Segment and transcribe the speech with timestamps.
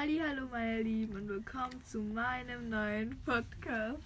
[0.00, 3.98] Hallo meine Lieben und willkommen zu meinem neuen Podcast.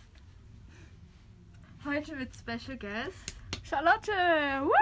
[1.85, 4.11] Heute mit Special Guest Charlotte!
[4.63, 4.73] Woo!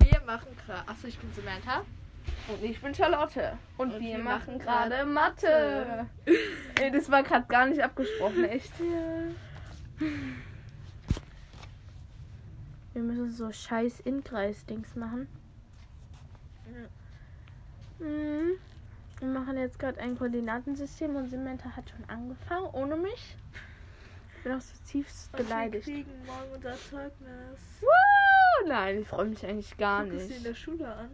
[0.00, 0.86] Wir machen gerade.
[0.86, 1.82] Achso, ich bin Samantha.
[2.46, 3.56] Und ich bin Charlotte.
[3.78, 6.06] Und, Und wir, wir machen gerade Mathe.
[6.78, 8.78] Ey, das war gerade gar nicht abgesprochen, echt.
[12.92, 15.26] Wir müssen so scheiß Inkreis-Dings machen.
[17.98, 18.58] Mhm.
[19.24, 23.36] Wir machen jetzt gerade ein Koordinatensystem und Samantha hat schon angefangen, ohne mich.
[24.36, 25.84] Ich bin auch so tiefst Und wir beleidigt.
[25.86, 27.80] kriegen morgen unser Zeugnis.
[27.80, 28.68] Woo!
[28.68, 30.44] Nein, ich freue mich eigentlich gar Guck es dir in nicht.
[30.46, 31.10] der Schule an.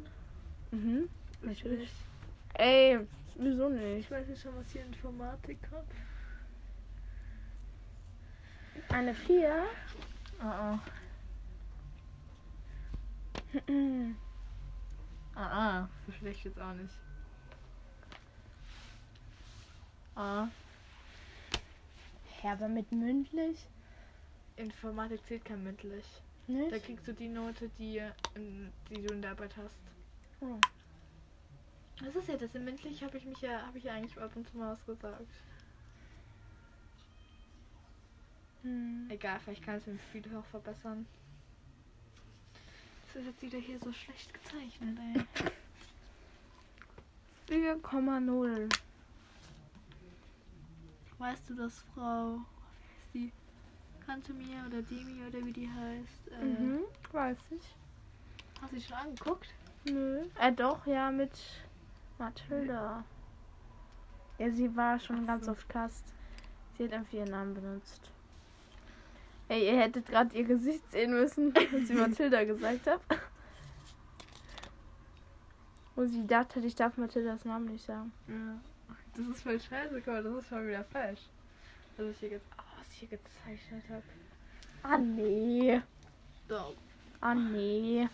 [0.72, 1.08] Mhm.
[1.42, 1.78] Ich Natürlich.
[1.78, 1.94] nicht.
[2.54, 2.98] Ey,
[3.36, 4.00] wieso nicht?
[4.00, 5.84] Ich weiß nicht schon, was hier Informatik hat.
[8.92, 9.54] Eine 4.
[10.40, 10.78] Ah, ah.
[15.36, 15.48] Ah,
[15.80, 15.88] ah.
[16.06, 16.92] So schlecht jetzt auch nicht.
[20.14, 20.48] Ah.
[22.42, 23.58] Ja, aber mit mündlich?
[24.56, 26.04] Informatik zählt kein mündlich.
[26.46, 26.72] Nicht?
[26.72, 28.02] Da kriegst du die Note, die,
[28.34, 29.76] in, die du in der Arbeit hast.
[30.40, 30.58] Oh.
[32.02, 34.34] Das ist ja das im mündlich habe ich mich ja habe ich ja eigentlich ab
[34.34, 35.26] und zu mal was gesagt.
[38.62, 39.06] Hm.
[39.10, 41.06] Egal, vielleicht kann es im Spiel auch verbessern.
[43.06, 44.98] Das ist jetzt wieder hier so schlecht gezeichnet,
[47.48, 47.64] ey.
[47.74, 48.68] 4,0.
[51.20, 52.38] Weißt du, dass Frau,
[53.12, 54.04] wie heißt die?
[54.06, 56.28] Kantemir oder Demi oder wie die heißt?
[56.40, 56.80] Äh, Mhm,
[57.12, 57.76] weiß ich.
[58.60, 59.48] Hast du die schon angeguckt?
[59.84, 60.22] Nö.
[60.40, 61.30] Äh, doch, ja, mit
[62.18, 63.04] Mathilda.
[64.38, 65.52] Ja, sie war schon Ach ganz so.
[65.52, 66.04] oft Cast.
[66.78, 68.10] Sie hat einfach ihren Namen benutzt.
[69.48, 73.00] Ey, ihr hättet gerade ihr Gesicht sehen müssen, als sie Mathilda gesagt hat.
[75.94, 78.10] Wo sie dachte, ich darf Mathildas Namen nicht sagen.
[78.26, 78.58] Ja.
[79.20, 81.20] Das ist voll scheiße, guck mal, das ist schon wieder falsch.
[81.98, 84.02] Was ich hier, ge oh, was ich hier gezeichnet habe.
[84.82, 85.78] Ah, nee.
[86.48, 86.74] So.
[87.20, 88.08] Ah, nee.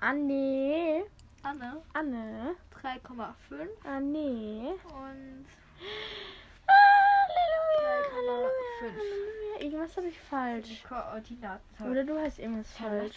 [0.00, 1.02] Ah, nee.
[1.42, 2.54] Anne, Anne.
[2.80, 4.68] 3,5 Ah, nee.
[4.84, 5.46] und
[6.68, 8.92] Halleluja, Halleluja, Fünf.
[8.94, 9.60] Halleluja.
[9.60, 10.84] Irgendwas habe ich die falsch.
[10.88, 11.90] Koordinaten.
[11.90, 13.16] Oder du hast irgendwas falsch.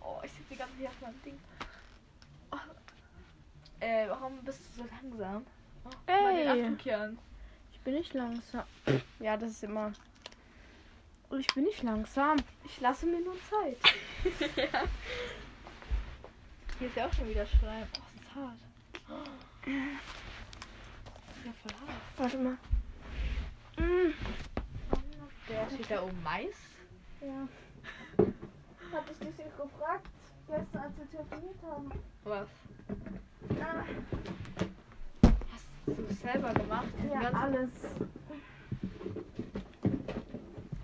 [0.00, 1.38] Oh, ich sitze ganz hier auf meinem Ding.
[3.80, 5.46] Äh, warum bist du so langsam?
[5.84, 6.76] Oh, Ey.
[7.72, 8.64] Ich bin nicht langsam.
[9.20, 9.92] Ja, das ist immer.
[11.30, 12.38] Oh, ich bin nicht langsam.
[12.64, 13.76] Ich lasse mir nur Zeit.
[14.56, 14.84] ja.
[16.78, 17.86] Hier ist ja auch schon wieder Schleim.
[17.96, 18.58] Oh, das ist hart.
[19.10, 19.70] Oh.
[21.44, 22.00] Ja, voll hart.
[22.16, 22.56] Warte mal.
[23.76, 24.14] Mm.
[25.48, 26.56] Der steht da oben Mais.
[27.20, 27.46] Ja.
[28.92, 30.06] Hatte ich dich gefragt,
[30.50, 31.90] gestern als wir telefoniert haben.
[32.24, 32.48] Was?
[33.60, 33.84] Ah,
[35.52, 36.88] Hast du es selber gemacht?
[37.12, 37.70] Ja, alles.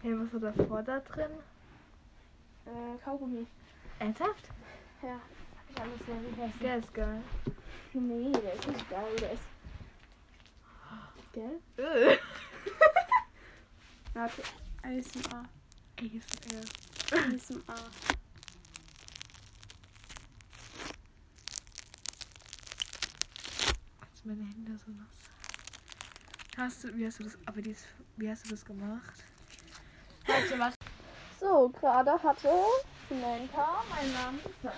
[0.02, 1.30] Hey, was war davor da drin?
[2.66, 3.46] Äh, Kaugummi.
[3.98, 4.48] Ernsthaft?
[5.02, 6.60] Ja, hab ich alles sehr gegessen.
[6.60, 7.22] Der ist geil.
[7.92, 9.42] Nee, der ist nicht geil, der ist.
[11.32, 11.60] Gell?
[11.76, 12.16] Äh.
[14.14, 14.42] Warte.
[14.82, 15.44] ASMR.
[15.98, 16.64] ASMR.
[17.12, 17.90] ASMR.
[24.26, 25.16] Meine Hände so nass.
[26.56, 27.84] Hast du, wie hast du das, aber dies,
[28.16, 29.24] wie hast du das gemacht?
[31.38, 32.48] So, gerade hatte
[33.08, 34.76] Samantha meinen Namen gesagt.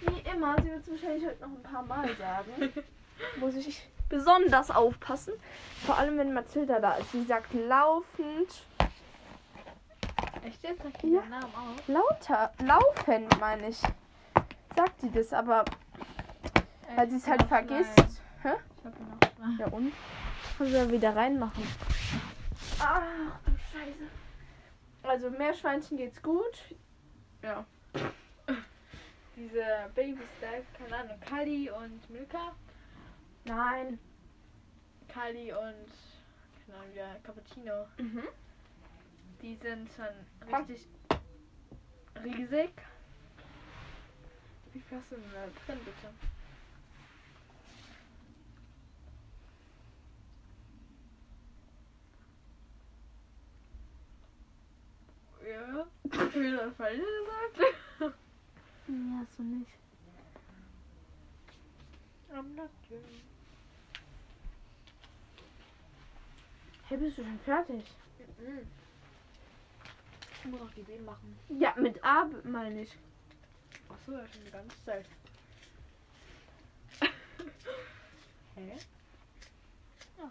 [0.00, 2.72] Wie immer, sie wird es wahrscheinlich heute noch ein paar Mal sagen.
[3.40, 5.34] Muss ich besonders aufpassen.
[5.84, 7.12] Vor allem, wenn Mathilda da ist.
[7.12, 8.64] Sie sagt laufend,
[10.44, 10.82] Echt jetzt?
[10.82, 11.20] Sag Ja.
[11.20, 11.26] ja.
[11.26, 11.88] Namen auf.
[11.88, 13.82] lauter, laufend meine ich.
[14.76, 15.64] Sagt sie das, aber
[16.98, 17.96] weil sie es halt vergisst.
[18.42, 18.54] Hä?
[18.76, 19.58] Ich hab ihn.
[19.60, 19.92] Ja und?
[20.56, 21.62] Können wir wieder reinmachen.
[22.80, 23.02] Ach
[23.44, 24.08] du Scheiße.
[25.04, 26.74] Also Meerschweinchen geht's gut.
[27.40, 27.64] Ja.
[29.36, 29.64] Diese
[29.94, 32.52] Babys da, keine Ahnung, Kali und Milka.
[33.44, 34.00] Nein.
[35.06, 35.88] Kali und,
[36.66, 37.86] keine Ahnung, wieder Cappuccino.
[37.98, 38.24] Mhm.
[39.40, 40.64] Die sind schon Komm.
[40.64, 40.88] richtig
[42.24, 42.72] riesig.
[44.72, 46.37] Wie viel hast du denn da drin, bitte?
[55.48, 55.86] Ja.
[56.18, 57.58] Hab ich das falsch gesagt?
[58.86, 59.70] Nee, hast du nicht.
[62.30, 62.70] I'm not.
[66.88, 67.84] Hey, bist du schon fertig?
[68.38, 68.66] Mhm.
[70.32, 71.38] Ich muss noch die B machen.
[71.48, 72.98] Ja, mit A meine ich.
[73.88, 75.06] Achso, das ist schon die ganze Zeit.
[78.54, 78.76] Hä?
[80.18, 80.28] Ja.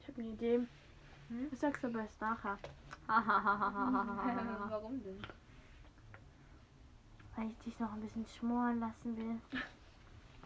[0.00, 0.60] Ich hab eine Idee.
[1.28, 1.48] Hm?
[1.52, 2.58] Ich sag's aber erst nachher.
[3.06, 5.20] Warum denn?
[7.36, 9.60] Weil ich dich noch ein bisschen schmoren lassen will.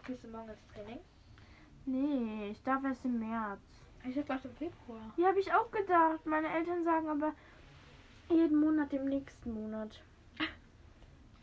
[0.05, 0.99] Gehst du morgen ins Training?
[1.85, 3.61] Nee, ich darf erst im März.
[4.05, 5.13] Ich hab gedacht im Februar.
[5.17, 6.25] Ja, habe ich auch gedacht.
[6.25, 7.33] Meine Eltern sagen aber
[8.29, 10.01] jeden Monat im nächsten Monat.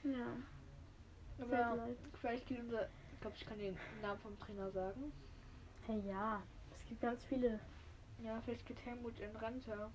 [0.02, 0.26] Ja.
[1.38, 1.96] Aber leid.
[2.18, 2.88] vielleicht geht unser.
[3.12, 5.12] Ich glaube, ich kann den Namen vom Trainer sagen.
[5.86, 6.42] Hey, ja.
[6.74, 7.60] Es gibt ganz viele.
[8.22, 9.90] Ja, vielleicht geht Helmut in Rente.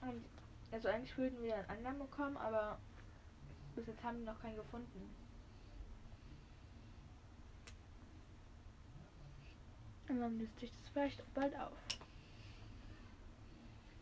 [0.00, 0.24] Und,
[0.70, 2.78] also eigentlich würden wir einen anderen bekommen, aber
[3.74, 5.14] bis jetzt haben wir noch keinen gefunden.
[10.08, 11.72] Und dann löst sich das vielleicht auch bald auf.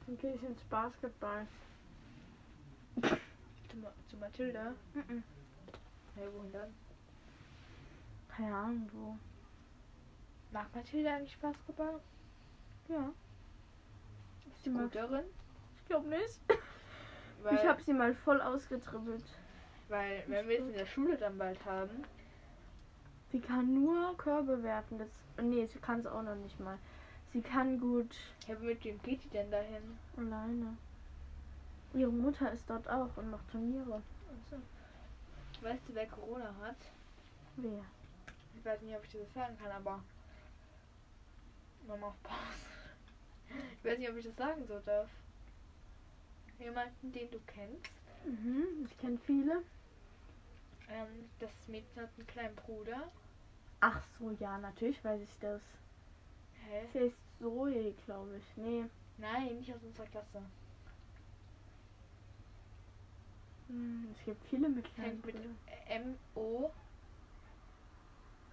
[0.07, 1.47] Dann gehe ich ins Basketball.
[3.71, 4.75] Zu, Ma- zu Mathilda.
[4.95, 5.23] Mhm.
[6.17, 6.75] Ja, wohin dann?
[8.29, 9.19] Keine Ahnung wo.
[10.53, 12.01] Mag Mathilda eigentlich Basketball?
[12.89, 13.13] Ja.
[14.53, 15.25] Ist sie gut darin?
[15.77, 16.41] Ich glaube nicht.
[17.43, 19.25] Weil, Ich habe sie mal voll ausgetribbelt.
[19.89, 22.05] weil wenn wir es in der Schule dann bald haben,
[23.33, 24.99] Sie kann nur Körbe werfen.
[24.99, 25.09] Das,
[25.41, 26.79] nee, sie kann es auch noch nicht mal.
[27.33, 28.13] Sie kann gut
[28.49, 29.97] ja, mit wem geht die denn dahin?
[30.17, 30.77] alleine.
[31.95, 34.03] Ihre Mutter ist dort auch und macht Turniere.
[34.29, 34.57] Achso.
[35.63, 36.77] Weißt du, wer Corona hat?
[37.57, 37.85] Wer?
[38.57, 40.03] Ich weiß nicht, ob ich das sagen kann, aber.
[41.87, 42.41] Mama auf Pause.
[43.79, 45.09] Ich weiß nicht, ob ich das sagen so darf.
[46.59, 47.91] Jemanden, den du kennst.
[48.25, 49.63] Mhm, ich kenne viele.
[50.89, 53.11] Ähm, das Mädchen hat einen kleinen Bruder.
[53.81, 55.63] Ach so, ja, natürlich weiß ich das.
[56.69, 56.87] Hä?
[56.93, 58.57] Sie ist Zoe, glaube ich.
[58.57, 58.85] Nee.
[59.17, 60.43] Nein, nicht aus unserer Klasse.
[63.69, 65.57] Hm, es gibt viele mit kleinen Brüdern.
[65.89, 66.71] M-O.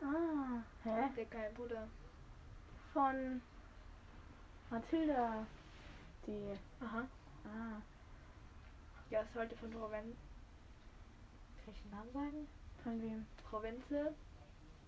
[0.02, 1.10] Ah, hä?
[1.16, 1.88] Der kleine Bruder.
[2.98, 3.44] Von
[4.72, 5.46] Mathilda.
[6.26, 6.58] Die.
[6.82, 7.08] Aha.
[7.46, 7.80] Ah,
[9.12, 10.18] Ja, ist heute von Frau Wen.
[11.64, 12.48] Kann ich den Namen sagen?
[12.84, 13.28] von wem?
[13.62, 14.16] Wenzel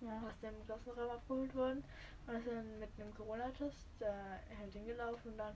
[0.00, 0.22] Ja.
[0.26, 1.84] aus dem Klassenraum abgeholt worden.
[2.26, 5.54] Und ist dann mit einem Corona-Test äh, halt hingelaufen und dann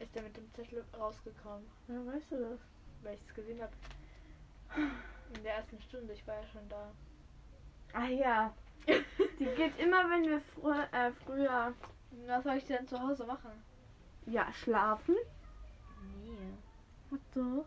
[0.00, 1.64] ist er mit dem Zettel rausgekommen.
[1.86, 2.58] Ja, weißt du das?
[3.04, 3.72] weil ich es gesehen habe.
[5.32, 6.90] In der ersten Stunde, ich war ja schon da.
[7.92, 8.52] Ah ja.
[9.38, 11.72] Die geht immer, wenn wir frü äh, früher
[12.26, 13.50] Was soll ich denn zu Hause machen?
[14.30, 15.16] ja schlafen.
[16.22, 16.52] Nee.
[17.12, 17.64] Ach doch.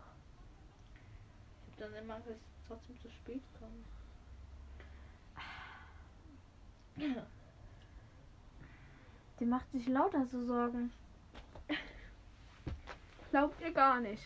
[1.68, 3.71] Ich habe dann immer Angst, dass ich trotzdem zu spät komme.
[9.39, 10.91] Die macht sich lauter so Sorgen.
[13.31, 14.23] Glaubt ihr gar nicht.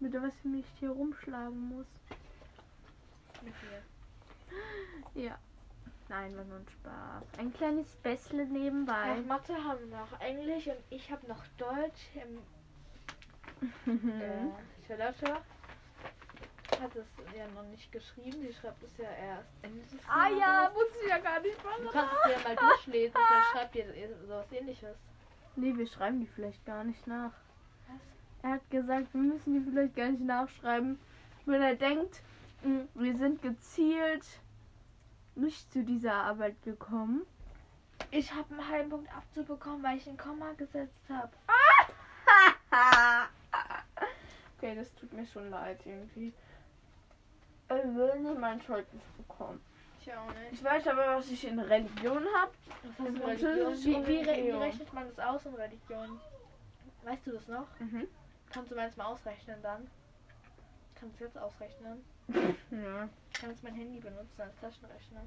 [0.00, 1.86] Mit was ich mich hier rumschlagen muss.
[3.42, 3.54] Mit
[5.14, 5.22] mir.
[5.24, 5.38] Ja.
[6.08, 7.38] Nein, war nur ein Spaß.
[7.38, 9.16] Ein kleines Bässle nebenbei.
[9.18, 12.08] Ach, Mathe haben wir noch Englisch und ich habe noch Deutsch.
[12.14, 12.38] Im,
[14.20, 15.34] äh, Charlotte
[16.80, 17.06] hat es
[17.36, 18.42] ja noch nicht geschrieben.
[18.42, 20.74] Die schreibt es ja erst Ende des ah ja, Jahres.
[20.74, 21.88] wusste ich ja gar nicht Du machen.
[21.92, 24.96] kannst es ja mal durchlesen, vielleicht schreibt ihr sowas ähnliches.
[25.56, 27.32] Nee, wir schreiben die vielleicht gar nicht nach.
[27.88, 27.96] Was?
[28.42, 30.98] Er hat gesagt, wir müssen die vielleicht gar nicht nachschreiben,
[31.46, 32.20] wenn er denkt,
[32.62, 34.26] mh, wir sind gezielt
[35.36, 37.22] nicht zu dieser Arbeit gekommen.
[38.10, 41.30] Ich habe einen halben Punkt abzubekommen, weil ich ein Komma gesetzt habe.
[44.58, 46.32] okay, das tut mir schon leid irgendwie.
[47.68, 49.60] Er will nicht mein Zeugnis bekommen.
[50.00, 50.52] Ich auch nicht.
[50.52, 52.52] Ich weiß aber, was ich in Religion habe.
[52.98, 53.74] Was In du Religion?
[53.84, 56.20] Wie, wie, re- wie rechnet man das aus in Religion?
[57.04, 57.66] Weißt du das noch?
[57.80, 58.06] Mhm.
[58.52, 59.86] Kannst du meins mal ausrechnen dann?
[60.94, 62.04] Kannst du jetzt ausrechnen?
[62.70, 63.08] Ja.
[63.44, 65.20] Kannst mein Handy benutzen als Taschenrechner?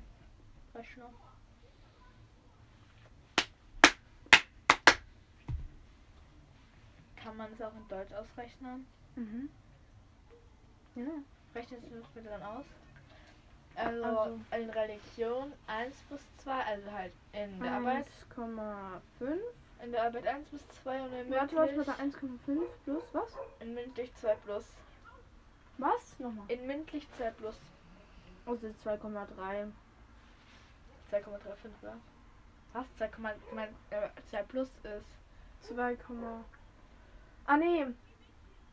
[0.73, 1.09] Rechner.
[7.15, 8.87] Kann man es auch in Deutsch ausrechnen?
[9.15, 9.49] Mhm.
[10.95, 11.05] Ja.
[11.53, 12.65] Rechnest du das bitte dann aus?
[13.75, 14.39] Also, Also.
[14.51, 18.07] in Religion 1 bis 2, also halt in der Arbeit.
[18.35, 19.39] 1,5.
[19.83, 23.31] In der Arbeit 1 bis 2 und in Warte, warte, mündlich, warte, 1,5 plus was?
[23.59, 24.65] in mündlich 2 plus.
[25.77, 26.17] Was?
[26.17, 26.45] Nochmal.
[26.47, 27.55] In mündlich 2 plus.
[28.47, 29.71] Also 2,3.
[31.11, 31.21] 2,35,
[31.81, 31.97] oder?
[32.73, 32.85] Was?
[32.97, 33.09] 2,
[33.53, 35.67] mein, äh, 2 plus ist.
[35.67, 35.97] 2,
[37.45, 37.85] ah nee.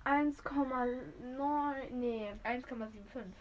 [0.05, 1.91] 1,9.
[1.91, 2.35] Nee.
[2.45, 3.33] 1,75.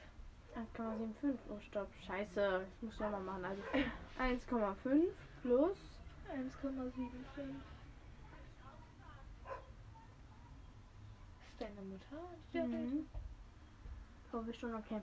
[0.56, 1.38] 1,75.
[1.50, 1.90] Oh stopp.
[2.08, 2.36] Scheiße.
[2.36, 3.46] Das muss ich nochmal machen.
[3.46, 3.62] Also
[4.20, 5.08] 1,5
[5.42, 5.78] plus.
[6.32, 6.94] 1,75.
[11.46, 12.18] Ist deine Mutter?
[12.54, 12.70] Redet?
[12.70, 13.08] Mhm.
[14.32, 15.02] Glaube ich schon, okay.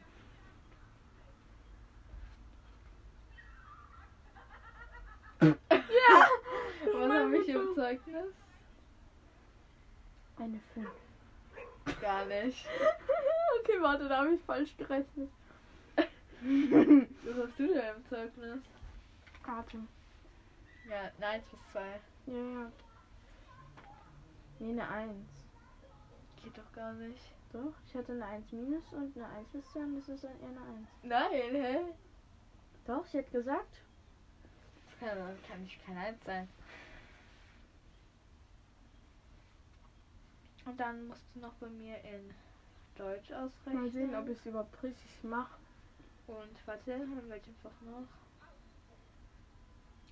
[7.34, 7.74] Ja!
[7.74, 8.34] Zeugnis?
[10.38, 10.88] Eine 5.
[12.00, 12.66] Gar nicht.
[13.60, 15.30] okay, warte, da habe ich falsch gerechnet.
[15.96, 18.62] Was hast du denn im Zeugnis?
[19.42, 19.78] Karte.
[20.88, 21.80] Ja, eine 1 bis 2.
[22.26, 22.72] Ja, ja.
[24.58, 25.10] Nee, eine 1.
[26.42, 27.20] Geht doch gar nicht.
[27.52, 30.40] Doch, ich hatte eine 1 minus und eine 1 bis 2 und das ist dann
[30.40, 30.88] eher eine 1.
[31.02, 31.78] Nein, hä?
[32.86, 33.82] Doch, sie hat gesagt.
[34.86, 36.48] Das kann, das kann nicht kein 1 sein.
[40.66, 42.34] Und dann musst du noch bei mir in
[42.96, 43.82] Deutsch ausrechnen.
[43.82, 45.58] Mal sehen, ob ich es überhaupt richtig mache.
[46.26, 48.06] Und warte, in welchem Fach noch?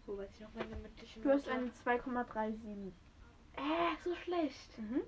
[0.07, 2.93] Wo weiß ich noch meine mündlichen Du hast eine 2,37.
[3.57, 3.61] Äh,
[4.03, 4.79] so schlecht.
[4.79, 5.03] Mhm.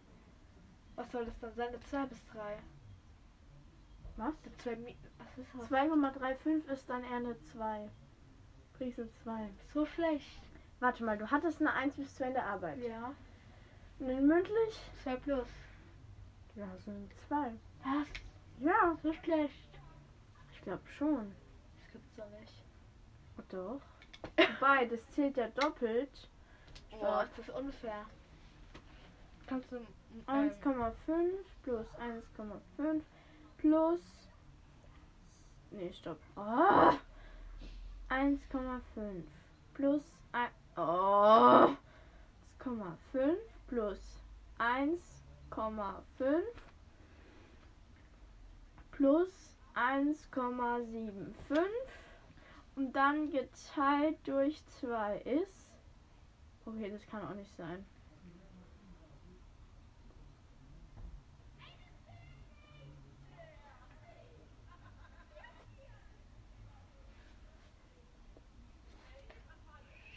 [0.96, 1.68] Was soll das dann sein?
[1.68, 2.58] Eine 2 bis 3.
[4.16, 4.34] Was?
[4.44, 5.70] Eine 2 Mi Was ist das?
[5.70, 7.88] 2,35 ist dann eher eine 2.
[8.74, 9.48] Prise 2.
[9.72, 10.42] So schlecht.
[10.80, 12.78] Warte mal, du hattest eine 1 bis 2 in der Arbeit.
[12.78, 13.14] Ja.
[14.00, 14.90] Dann mündlich?
[15.02, 15.48] 2 plus.
[16.56, 17.52] Ja, so eine 2.
[17.84, 18.06] Was?
[18.60, 19.68] Ja, So schlecht.
[20.52, 21.32] ich glaube schon.
[21.82, 22.52] Das gibt's doch nicht.
[23.50, 23.80] Doch.
[24.36, 26.28] Wobei, das zählt ja doppelt.
[26.90, 28.04] Boah, ist das unfair.
[29.46, 29.76] Kannst du.
[29.76, 29.86] ähm,
[30.26, 30.92] 1,5
[31.62, 33.02] plus 1,5
[33.58, 34.00] plus.
[35.70, 36.18] Nee, stopp.
[36.36, 36.92] Oh.
[38.08, 39.22] 1,5
[39.74, 40.04] plus.
[40.32, 41.74] ein- Oh.
[42.58, 43.36] 1,5
[43.70, 44.00] plus
[44.58, 46.42] 1,5
[48.90, 51.32] plus 1,75
[52.74, 55.70] und dann geteilt durch 2 ist.
[56.66, 57.86] Okay, das kann auch nicht sein.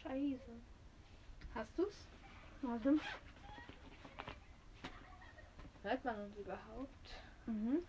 [0.02, 0.52] Scheiße.
[1.54, 2.08] Hast du's?
[2.64, 2.98] Warte.
[5.84, 7.10] Hört man uns überhaupt?
[7.46, 7.84] Mhm.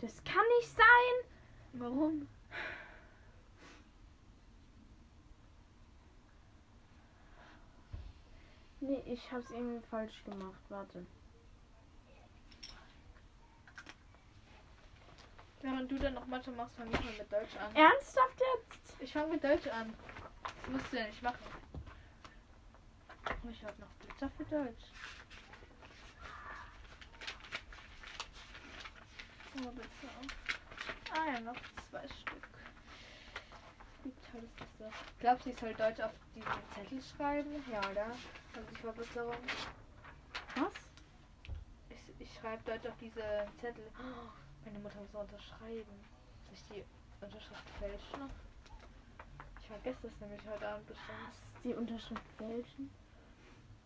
[0.00, 1.30] Das kann nicht sein.
[1.74, 2.26] Warum?
[8.80, 10.60] Nee, ich hab's irgendwie falsch gemacht.
[10.70, 11.06] Warte.
[15.60, 17.76] Während du dann noch Mathe machst, fang ich mal mit Deutsch an.
[17.76, 18.94] Ernsthaft jetzt?
[19.00, 19.92] Ich fange mit Deutsch an.
[20.42, 21.44] Das musst du ja nicht machen.
[23.50, 24.84] Ich habe noch Blätter für Deutsch.
[29.54, 29.88] Oh, bitte.
[31.10, 31.56] Ah ja, noch
[31.90, 32.42] zwei Stück.
[34.02, 34.96] Wie toll ist das doch?
[35.18, 37.64] Glaubst du, ich soll Deutsch auf diesen Zettel schreiben?
[37.70, 38.06] Ja, oder?
[38.54, 39.36] Also die Verbesserung.
[40.56, 40.72] Was?
[41.90, 43.84] Ich, ich schreibe Deutsch auf diese Zettel.
[43.98, 44.30] Oh,
[44.64, 46.04] meine Mutter muss unterschreiben.
[46.44, 46.84] Soll ich die
[47.24, 48.30] Unterschrift fälschen?
[49.60, 51.18] Ich vergesse das nämlich heute Abend bestimmt.
[51.28, 51.62] Was?
[51.62, 52.90] Die Unterschrift fälschen?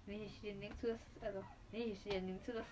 [0.06, 1.42] Nee, ich stehe nirgends zu, dass, also,
[1.72, 2.64] nee, stehe nirgends zu, dass,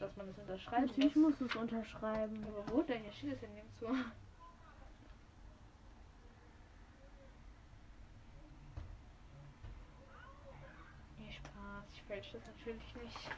[0.00, 1.38] dass man das unterschreiben Natürlich muss.
[1.38, 2.44] musst du es unterschreiben.
[2.46, 3.02] Aber wo denn?
[3.02, 3.86] Hier steht es ja nirgends zu.
[11.18, 11.84] Nee, Spaß.
[11.94, 13.30] Ich fälsche das natürlich nicht.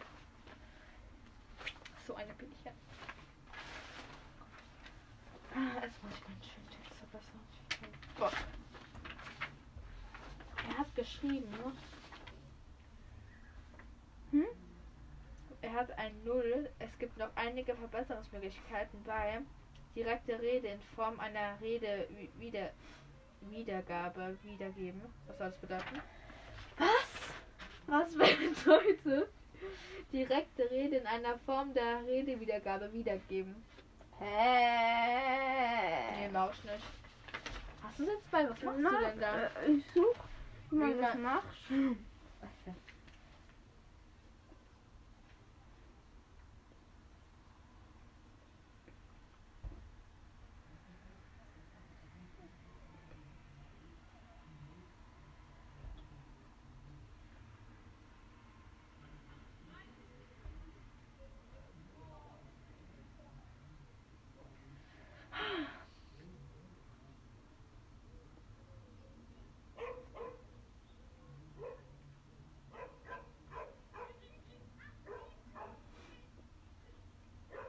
[2.06, 2.72] So eine bin ich ja.
[5.54, 7.40] Ah, Jetzt muss ich meinen schönen Text verbessern.
[8.18, 8.32] Boah.
[10.68, 11.72] Er hat geschrieben, ne?
[14.32, 14.46] Hm?
[15.62, 16.68] Er hat ein Null.
[16.78, 19.40] Es gibt noch einige Verbesserungsmöglichkeiten bei
[19.94, 22.70] direkte Rede in Form einer Rede wi- wieder
[23.50, 25.00] Wiedergabe wiedergeben.
[25.26, 26.00] Was soll das bedeuten?
[26.78, 27.30] Was?
[27.86, 28.14] Was
[28.64, 29.28] bedeutet
[30.12, 33.54] direkte Rede in einer Form der Redewiedergabe wiedergeben?
[34.20, 36.28] Nee, Hä?
[36.32, 36.84] Mausch nicht.
[37.82, 38.48] Hast du jetzt bei?
[38.48, 39.42] Was machst Na, du denn da?
[39.44, 40.14] äh, ich such,
[40.70, 41.44] wie man das macht.
[42.40, 42.76] Was denn?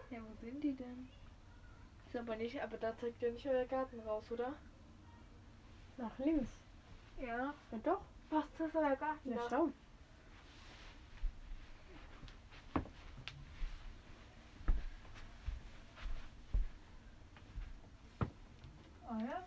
[0.09, 1.07] Ja, wo sind die denn?
[2.07, 4.53] Ist aber nicht, aber da zeigt ja nicht euer Garten raus, oder?
[5.97, 6.51] Nach links.
[7.19, 7.53] Ja.
[7.71, 8.01] Ja doch.
[8.29, 9.49] Was, das ist euer Garten Ja, da?
[9.49, 9.69] schau.
[19.09, 19.43] Oh ja?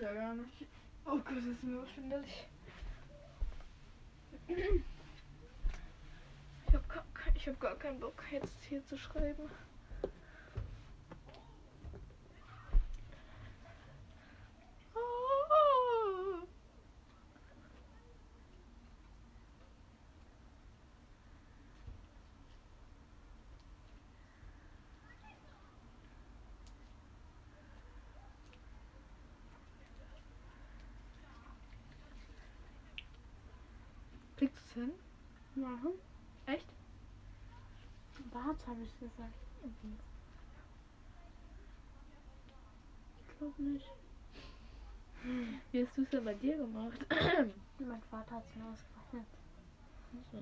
[0.00, 0.66] ja gar nicht.
[1.04, 2.46] Oh Gott, das ist mir verschwindelig.
[4.48, 4.82] Ich
[6.74, 9.50] habe gar, kein- ich hab gar keinen Bock, jetzt hier zu schreiben.
[34.38, 34.92] Kriegst du es hin?
[35.56, 36.03] Machen?
[38.54, 38.66] Echt?
[38.66, 39.34] Bart habe ich gesagt.
[43.28, 43.90] Ich glaube nicht.
[45.72, 46.98] Wie hast du es denn bei dir gemacht?
[47.78, 49.26] Mein Vater hat es mir ausgerechnet.
[50.30, 50.38] So.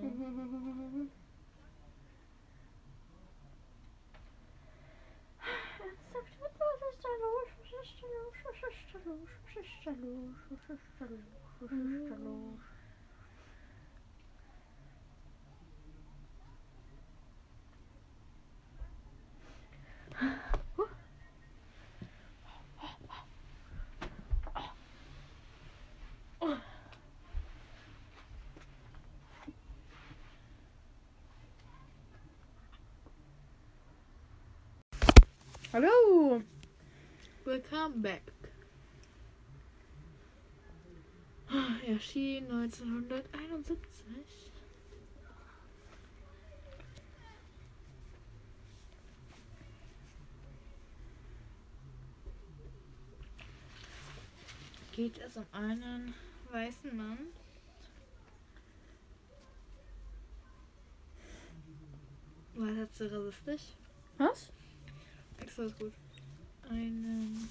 [5.83, 7.49] Ernsthaft, was ist da los?
[7.59, 8.35] Was ist da los?
[8.45, 9.29] Was ist da los?
[9.45, 10.37] Was ist da los?
[10.51, 11.21] Was ist da los?
[11.61, 12.72] Was ist da los?
[35.73, 36.43] Hallo!
[37.47, 38.31] Welcome back.
[41.87, 43.79] Erschien 1971.
[54.95, 56.13] Geht es um einen
[56.51, 57.19] weißen Mann?
[62.57, 63.63] War das zu rassistisch?
[64.19, 64.53] Was?
[65.57, 65.93] Das ist gut.
[66.71, 67.49] Einen.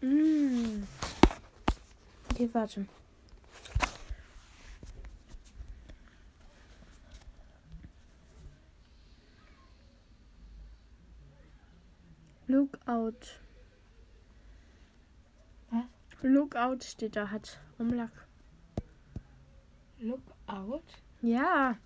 [0.00, 0.82] Mm.
[2.32, 2.86] Okay, warte.
[12.72, 13.40] Lookout.
[15.70, 15.84] Was?
[16.22, 18.26] Lookout steht da, hat Umlack.
[19.98, 20.84] Lookout?
[21.20, 21.76] Ja.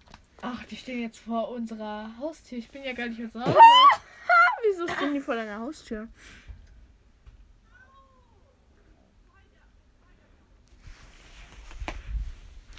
[0.42, 2.58] Ach, die stehen jetzt vor unserer Haustür.
[2.58, 3.56] Ich bin ja gar nicht mehr zu Hause.
[4.62, 6.08] Wieso stehen die vor deiner Haustür?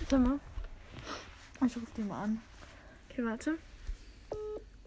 [0.10, 0.40] Sag mal.
[1.66, 2.42] Ich rufe die mal an.
[3.10, 3.58] Okay, warte.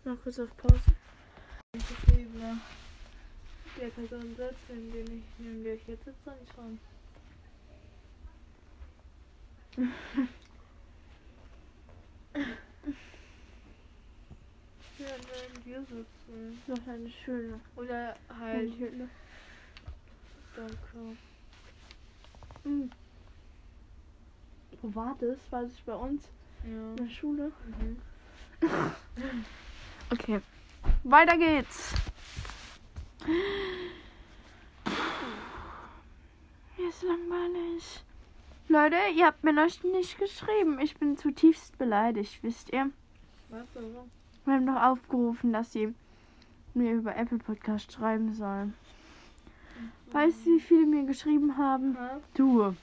[0.04, 0.80] Mal kurz auf Pause.
[1.72, 1.84] Ich
[3.78, 6.78] der Person sitzt, in dem ich, neben der ich jetzt sitze, schon.
[14.98, 16.60] Ja, wenn wir sitzen.
[16.66, 17.60] Noch eine schöne.
[17.76, 18.72] Oder halt.
[18.80, 19.08] Halt.
[20.56, 21.16] Danke.
[22.64, 22.90] Mhm.
[24.82, 25.38] Wo war das?
[25.50, 26.24] War das bei uns
[26.64, 26.70] Ja.
[26.70, 27.52] in der Schule?
[27.80, 27.96] Mhm.
[30.10, 30.40] Okay.
[31.04, 31.94] Weiter geht's.
[36.76, 38.02] Mir ist langweilig.
[38.68, 40.78] Leute, ihr habt mir noch nicht geschrieben.
[40.80, 42.90] Ich bin zutiefst beleidigt, wisst ihr?
[43.48, 44.04] Was aber?
[44.44, 45.94] Wir haben doch aufgerufen, dass sie
[46.74, 48.74] mir über Apple Podcast schreiben sollen.
[50.12, 51.98] Weißt du, wie viele mir geschrieben haben?
[51.98, 52.20] Ha?
[52.34, 52.74] Du.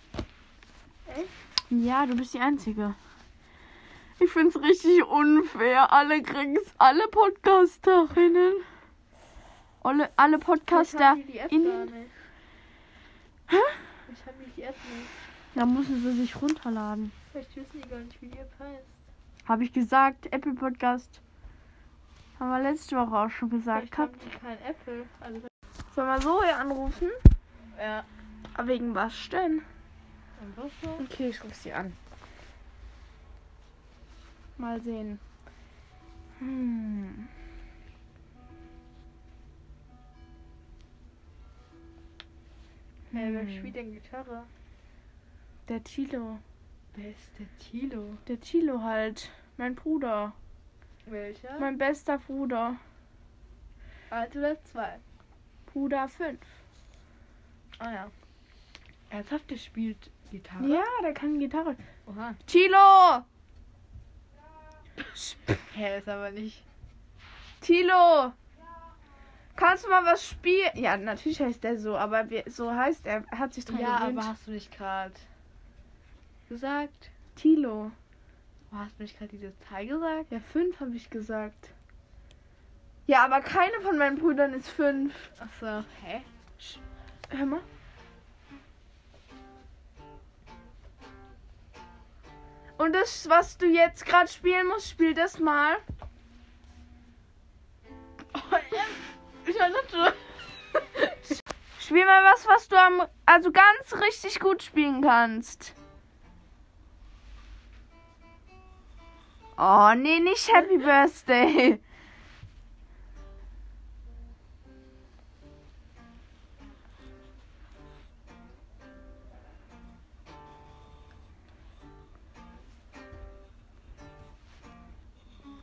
[1.07, 1.29] Echt?
[1.69, 2.93] Ja, du bist die Einzige.
[4.19, 5.91] Ich find's richtig unfair.
[5.91, 8.53] Alle kriegen's, alle Podcasterinnen.
[9.85, 11.15] Alle, alle Podcaster.
[11.15, 11.93] Ich hab die App in- gar nicht.
[13.51, 15.09] Ich hab die App nicht.
[15.53, 17.11] Da müssen sie sich runterladen.
[17.31, 19.47] Vielleicht wissen die gar nicht, wie die App heißt.
[19.47, 21.21] Habe ich gesagt, Apple Podcast.
[22.39, 23.91] Haben wir letzte Woche auch schon gesagt.
[23.91, 24.15] Gehabt.
[24.25, 25.05] die kein Apple.
[25.21, 25.47] Also,
[25.95, 27.09] Sollen wir so hier anrufen?
[27.79, 28.03] ja.
[28.55, 29.61] Aber wegen was denn?
[31.01, 31.93] Okay, ich rufe sie an.
[34.57, 35.19] Mal sehen.
[36.39, 37.27] Hm.
[43.15, 43.49] Hey, wer Hm.
[43.57, 44.43] spielt denn Gitarre?
[45.69, 46.37] Der Tilo.
[46.95, 48.17] Wer ist der Tilo?
[48.27, 49.31] Der Tilo halt.
[49.55, 50.33] Mein Bruder.
[51.05, 51.57] Welcher?
[51.59, 52.75] Mein bester Bruder.
[54.09, 54.99] Alt oder zwei?
[55.67, 56.39] Bruder 5.
[57.79, 58.11] Ah ja.
[59.09, 60.67] Ernsthaft, der spielt Gitarre?
[60.67, 61.77] Ja, der kann Gitarre.
[62.07, 62.35] Oha.
[62.47, 63.23] Tilo!
[65.73, 66.63] Hä, ist aber nicht.
[67.61, 68.33] Tilo!
[69.55, 70.69] Kannst du mal was spielen?
[70.75, 73.23] Ja, natürlich heißt der so, aber wir, so heißt er.
[73.31, 74.17] Er hat sich dran Ja, gewöhnt.
[74.19, 75.13] aber hast du nicht gerade
[76.49, 77.09] gesagt?
[77.35, 77.91] Tilo.
[78.71, 80.31] Oh, hast du nicht gerade diese Zahl gesagt?
[80.31, 81.69] Ja, fünf habe ich gesagt.
[83.07, 85.13] Ja, aber keine von meinen Brüdern ist fünf.
[85.39, 86.21] Achso, hä?
[87.29, 87.61] Hör mal.
[92.77, 95.77] Und das, was du jetzt gerade spielen musst, spiel das mal.
[98.33, 98.39] Oh,
[99.47, 100.13] ich hatte.
[101.79, 105.73] Spiel mal was, was du am, also ganz richtig gut spielen kannst.
[109.57, 111.79] Oh, nee, nicht Happy Birthday.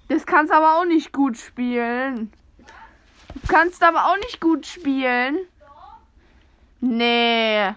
[0.08, 2.32] Das kannst aber auch nicht gut spielen.
[3.34, 5.38] Du kannst aber auch nicht gut spielen.
[6.80, 7.74] Nee.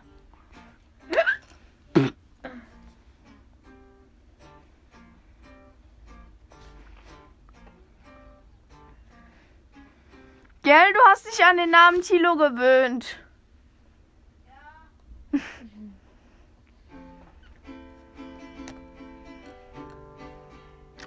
[10.63, 13.19] Gell, du hast dich an den Namen Tilo gewöhnt.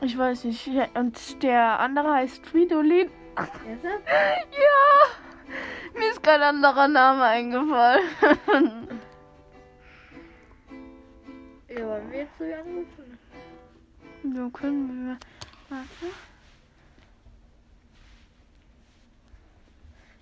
[0.01, 0.71] Ich weiß nicht.
[0.95, 3.11] Und der andere heißt Fridolin.
[3.39, 3.47] Ja,
[5.95, 8.09] mir ist kein anderer Name eingefallen.
[11.69, 13.19] Ja, wollen wir jetzt so anrufen?
[14.25, 15.19] Ja, können wir.
[15.69, 16.15] Warte.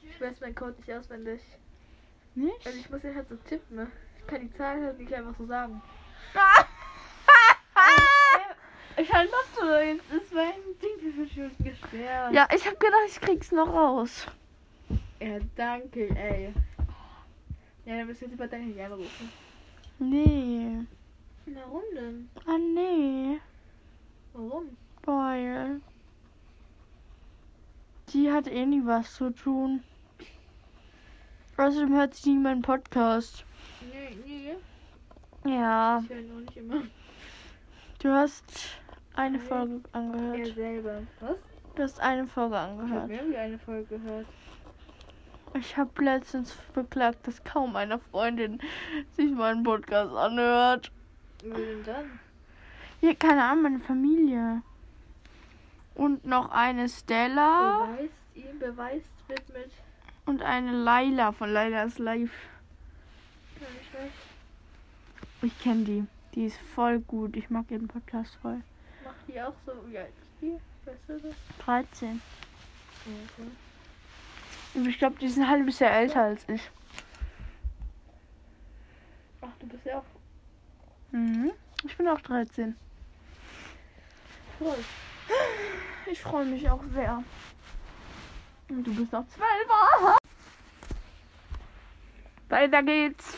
[0.03, 1.41] Ich weiß meinen Code nicht auswendig.
[2.35, 2.67] Nicht?
[2.67, 3.91] Also ich muss den halt so tippen.
[4.19, 5.81] Ich kann die Zahl halt nicht einfach so sagen.
[8.99, 12.33] Ich halt Mathe, jetzt ist mein Ding für Minuten gesperrt.
[12.33, 14.27] Ja, ich hab gedacht, ich krieg's noch raus.
[15.21, 16.55] Ja, danke, ey.
[17.85, 19.33] Ja, dann müssen wir jetzt über deine nicht anrufen.
[19.99, 20.87] Nee.
[21.47, 22.31] Warum denn?
[22.47, 23.39] Ah, nee.
[24.33, 24.77] Warum?
[25.05, 25.81] Weil.
[28.13, 29.83] Die hat eh nie was zu tun.
[31.59, 33.45] Außerdem hört sie nie meinen Podcast.
[33.93, 35.51] Nee, nee.
[35.51, 36.01] Ja.
[36.03, 36.83] Ich höre ihn auch nicht immer.
[37.99, 38.45] Du hast
[39.17, 39.39] eine.
[39.41, 40.55] Folge angehört.
[40.55, 41.03] selber.
[41.21, 41.37] Was?
[41.75, 43.09] Du hast eine Folge Ich habe angehört.
[43.09, 44.27] mehr wie eine Folge gehört.
[45.55, 48.61] Ich habe letztens beklagt, dass kaum eine Freundin
[49.17, 50.91] sich meinen Podcast anhört.
[51.43, 52.19] Wer denn dann?
[53.01, 54.63] Hier, keine Ahnung, meine Familie.
[55.95, 59.71] Und noch eine Stella Beweist ihm, beweist wird mit.
[60.27, 62.31] und eine Laila von Laila ist live.
[63.61, 64.13] Ja, ich weiß.
[65.43, 66.05] Ich kenne die.
[66.35, 67.35] Die ist voll gut.
[67.37, 68.61] Ich mag ihren Podcast voll.
[69.29, 69.73] Die auch so.
[69.87, 70.59] Wie alt ist die?
[70.85, 71.35] Weißt du das?
[71.65, 72.23] 13.
[73.07, 73.51] Ja, okay.
[74.75, 76.71] Und ich glaube, die ist ein halbes Jahr älter als ich.
[79.41, 80.05] Ach, du bist ja auch
[81.13, 81.53] Mhm.
[81.85, 82.77] Ich bin auch 13.
[84.59, 84.85] voll.
[86.07, 87.23] Ich freue mich auch sehr.
[88.69, 90.19] Und du bist noch 12.
[92.49, 93.37] Weiter geht's.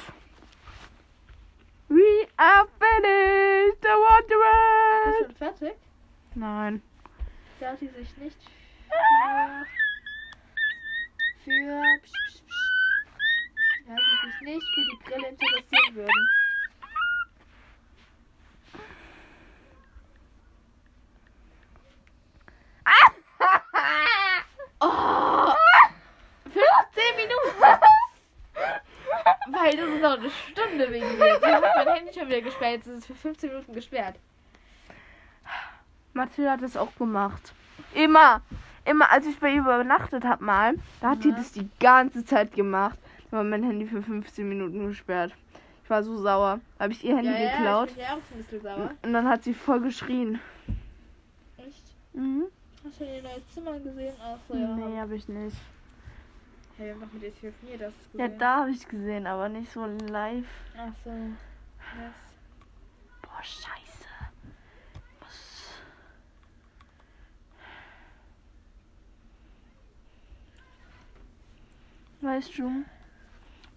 [2.38, 3.82] Are finished.
[3.82, 5.28] The Bist Wonderworld.
[5.28, 5.76] du fertig?
[6.36, 6.82] Nein.
[7.58, 9.66] Da sie sich nicht für.
[11.44, 11.82] für.
[13.86, 16.28] Da sie sich nicht für die Grille interessieren würden.
[24.80, 25.54] Oh!
[26.44, 27.98] 15 Minuten!
[29.68, 31.36] Weil das ist noch eine Stunde wegen mir.
[31.36, 32.72] Ich habe mein Handy schon wieder gesperrt.
[32.76, 34.16] Jetzt ist es für 15 Minuten gesperrt.
[36.14, 37.52] Mathilde hat das auch gemacht.
[37.94, 38.40] Immer.
[38.86, 41.36] Immer, als ich bei ihr übernachtet habe mal, da hat die Ja.
[41.36, 42.98] das die ganze Zeit gemacht.
[43.30, 45.34] Da war mein Handy für 15 Minuten gesperrt.
[45.84, 46.60] Ich war so sauer.
[46.80, 47.90] Habe ich ihr Handy ja, geklaut.
[47.90, 48.90] Ja, ich bin auch ein bisschen sauer.
[49.02, 50.40] und dann hat sie voll geschrien.
[51.58, 51.84] Echt?
[52.14, 52.44] Mhm.
[52.86, 54.14] Hast du ihr neues Zimmer gesehen?
[54.22, 54.74] Ach so, ja.
[54.76, 55.56] Nee, habe ich nicht.
[56.78, 59.48] Hey, wir haben doch mit ihr telefoniert, hast du Ja, da habe ich gesehen, aber
[59.48, 60.46] nicht so live.
[60.76, 61.10] Ach so.
[61.10, 62.12] Yes.
[63.20, 64.06] Boah, scheiße.
[65.18, 65.72] Was?
[72.20, 72.84] Weißt du,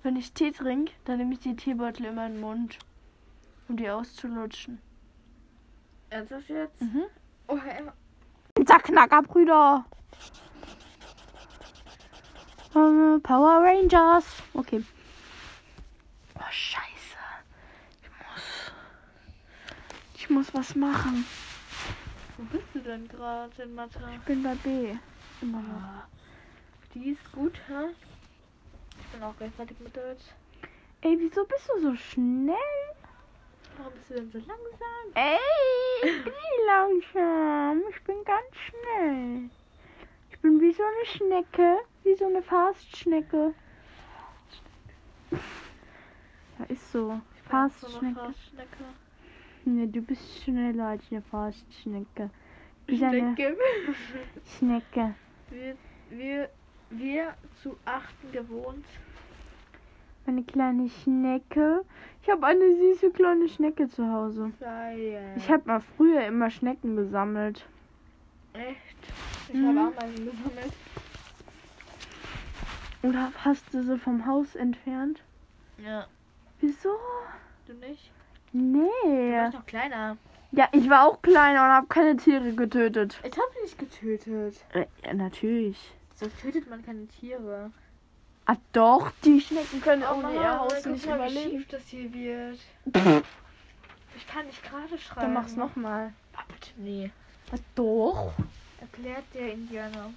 [0.03, 2.77] wenn ich Tee trinke, dann nehme ich die Teebeutel immer in den Mund,
[3.67, 4.79] um die auszulutschen.
[6.11, 6.79] Ernsthaft jetzt?
[6.79, 7.05] Mhm.
[7.47, 7.93] Oh, Emma.
[8.63, 9.85] Knacker, Brüder.
[12.73, 14.25] Äh, Power Rangers.
[14.53, 14.83] Okay.
[16.35, 17.17] Oh, scheiße.
[18.01, 18.71] Ich muss.
[20.15, 21.25] Ich muss was machen.
[22.37, 23.99] Wo bist du denn gerade in Mathe?
[24.15, 24.95] Ich bin bei B.
[25.41, 25.81] Immer noch.
[25.81, 26.07] Ah.
[26.93, 27.89] Die ist gut, hä?
[28.99, 30.23] Ich bin auch gleichzeitig mit Deutsch.
[31.01, 32.55] Ey, wieso bist du so schnell?
[33.77, 35.05] Warum bist du denn so langsam?
[35.15, 35.37] Ey,
[36.03, 37.81] ich bin nicht langsam.
[37.89, 39.49] Ich bin ganz schnell.
[40.41, 41.77] Ich bin wie so eine Schnecke.
[42.03, 43.53] Wie so eine Fastschnecke.
[45.29, 47.21] Ja, ist so.
[47.47, 48.15] Fastschnecke.
[48.15, 48.83] Fastschnecke.
[49.65, 52.31] Nee, du bist schneller als eine Fastschnecke.
[52.87, 53.55] Bist eine Schnecke.
[54.57, 55.13] Schnecke.
[55.51, 55.77] Wir,
[56.09, 56.49] wir,
[56.89, 58.85] wir zu achten gewohnt.
[60.25, 61.85] Eine kleine Schnecke.
[62.23, 64.51] Ich habe eine süße kleine Schnecke zu Hause.
[65.35, 67.63] Ich habe mal früher immer Schnecken gesammelt.
[68.53, 69.30] Echt?
[69.53, 69.67] Ich Mhm.
[69.67, 70.73] habe Ameisen gesammelt.
[73.03, 75.21] Oder hast du sie vom Haus entfernt?
[75.77, 76.05] Ja.
[76.59, 76.89] Wieso?
[77.67, 78.11] Du nicht?
[78.53, 79.37] Du Nee.
[79.37, 80.17] warst noch kleiner.
[80.51, 83.19] Ja, ich war auch kleiner und habe keine Tiere getötet.
[83.23, 84.57] Ich habe dich getötet.
[84.73, 85.77] Äh, ja, natürlich.
[86.15, 87.71] So tötet man keine Tiere.
[88.45, 91.51] Ah, doch, die Schnecken können Oh ohne ihr Haus nicht mal, wie überleben.
[91.51, 92.59] schief das hier wird.
[94.17, 95.21] Ich kann nicht gerade schreiben.
[95.21, 96.13] Dann mach's nochmal.
[96.35, 97.11] Ah, bitte, nee.
[97.51, 98.33] Ah, doch.
[98.81, 100.11] Erklärt der Indianer.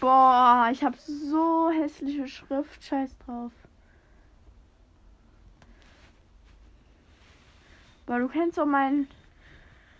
[0.00, 2.82] Boah, ich habe so hässliche Schrift.
[2.84, 3.52] Scheiß drauf.
[8.06, 9.08] Boah, du kennst doch meinen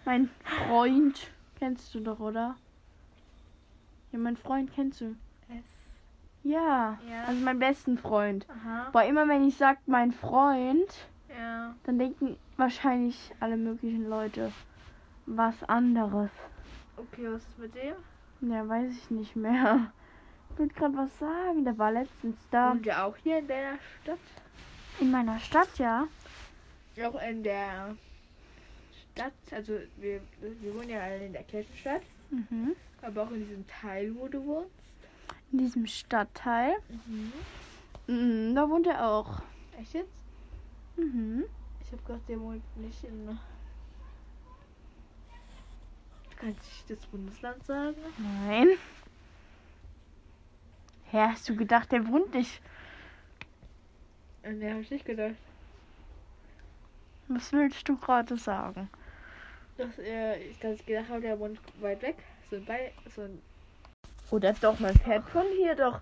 [0.05, 1.31] mein Freund.
[1.59, 2.57] Kennst du doch, oder?
[4.13, 5.15] Ja, mein Freund kennst du.
[5.49, 5.65] S.
[6.43, 7.25] Ja, Ja.
[7.27, 8.47] also meinen besten Freund.
[8.49, 8.89] Aha.
[8.93, 11.07] Boah, immer wenn ich sag mein Freund,
[11.39, 11.75] Ja.
[11.85, 14.51] dann denken wahrscheinlich alle möglichen Leute
[15.27, 16.31] was anderes.
[17.01, 17.95] Okay, was ist mit dem?
[18.43, 19.91] Ja, weiß ich nicht mehr.
[20.51, 21.65] Ich wollte gerade was sagen.
[21.65, 22.73] Der war letztens da.
[22.73, 24.19] Wohnt ihr auch hier in deiner Stadt?
[25.01, 26.09] In meiner Stadt, ja.
[27.03, 27.97] Auch in der
[29.13, 29.33] Stadt.
[29.51, 32.03] Also wir, wir wohnen ja alle in der Kirchenstadt.
[32.31, 32.77] Mhm.
[33.01, 34.71] Aber auch in diesem Teil, wo du wohnst.
[35.53, 36.75] In diesem Stadtteil.
[37.07, 37.33] Mhm.
[38.07, 39.41] Mhm, da wohnt er auch.
[39.79, 40.13] Echt jetzt?
[40.97, 41.45] Mhm.
[41.83, 43.39] Ich habe gedacht, der wohnt nicht in.
[46.41, 47.97] Kann ich das Bundesland sagen?
[48.47, 48.69] Nein.
[51.11, 52.61] Hä, hast du gedacht, der wohnt nicht?
[54.43, 55.35] Äh, Nee, habe ich nicht gedacht.
[57.29, 58.89] Was willst du gerade sagen?
[59.77, 62.17] Dass, er, ich, dass ich gedacht habe, der wohnt weit weg.
[62.51, 62.93] So bei.
[63.15, 63.41] So ein
[64.31, 66.01] Oder doch, man fährt von hier doch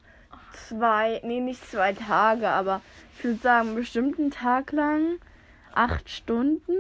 [0.53, 2.81] zwei, nee, nicht zwei Tage, aber
[3.17, 5.19] ich würde sagen, bestimmt einen Tag lang.
[5.73, 6.73] Acht Stunden.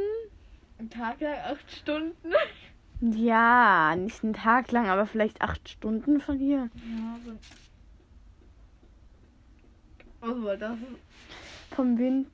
[0.79, 2.33] ein Tag lang, acht Stunden.
[3.01, 6.69] Ja, nicht einen Tag lang, aber vielleicht acht Stunden von hier.
[6.75, 7.33] Ja, so.
[10.21, 10.79] Was war das?
[11.71, 12.29] Vom Wind.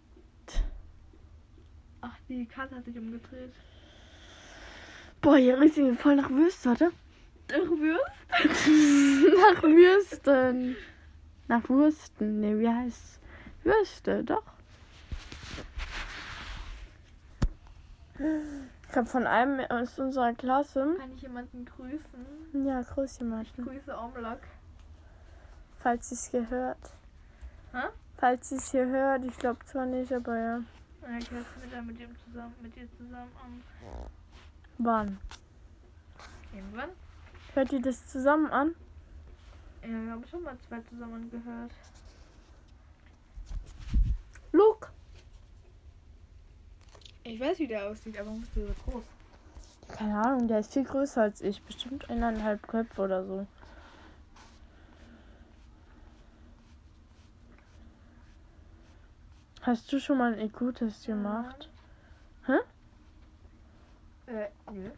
[2.00, 3.52] Ach, die Karte hat sich umgedreht.
[5.20, 6.90] Boah, hier riecht sie voll nach Würst, warte.
[7.50, 8.14] Ach, Würst?
[9.54, 10.76] nach Würsten.
[11.46, 12.40] Nach Wursten.
[12.40, 13.20] Ne, wie heißt's?
[13.64, 14.44] Würste, doch.
[18.90, 20.96] Ich habe von einem aus unserer Klasse.
[20.98, 22.66] Kann ich jemanden grüßen?
[22.66, 23.64] Ja, grüß jemanden.
[23.64, 24.40] Grüße Omlok.
[25.78, 26.78] Falls sie es hier hört.
[27.72, 27.88] Hä?
[28.16, 30.60] Falls sie es hier hört, ich glaube zwar nicht, aber ja.
[31.02, 33.62] Ja, ich mir dann mit dem zusammen, mit dir zusammen an.
[34.78, 35.18] Wann?
[36.54, 36.90] Irgendwann?
[37.52, 38.74] Hört ihr das zusammen an?
[39.82, 41.72] Ja, wir haben schon mal zwei zusammen gehört.
[47.34, 49.02] Ich weiß, wie der aussieht, aber warum ist der so groß?
[49.88, 51.60] Keine Ahnung, der ist viel größer als ich.
[51.64, 53.44] Bestimmt eineinhalb Köpfe oder so.
[59.62, 61.68] Hast du schon mal einen IQ-Test gemacht?
[64.26, 64.90] Äh, nö.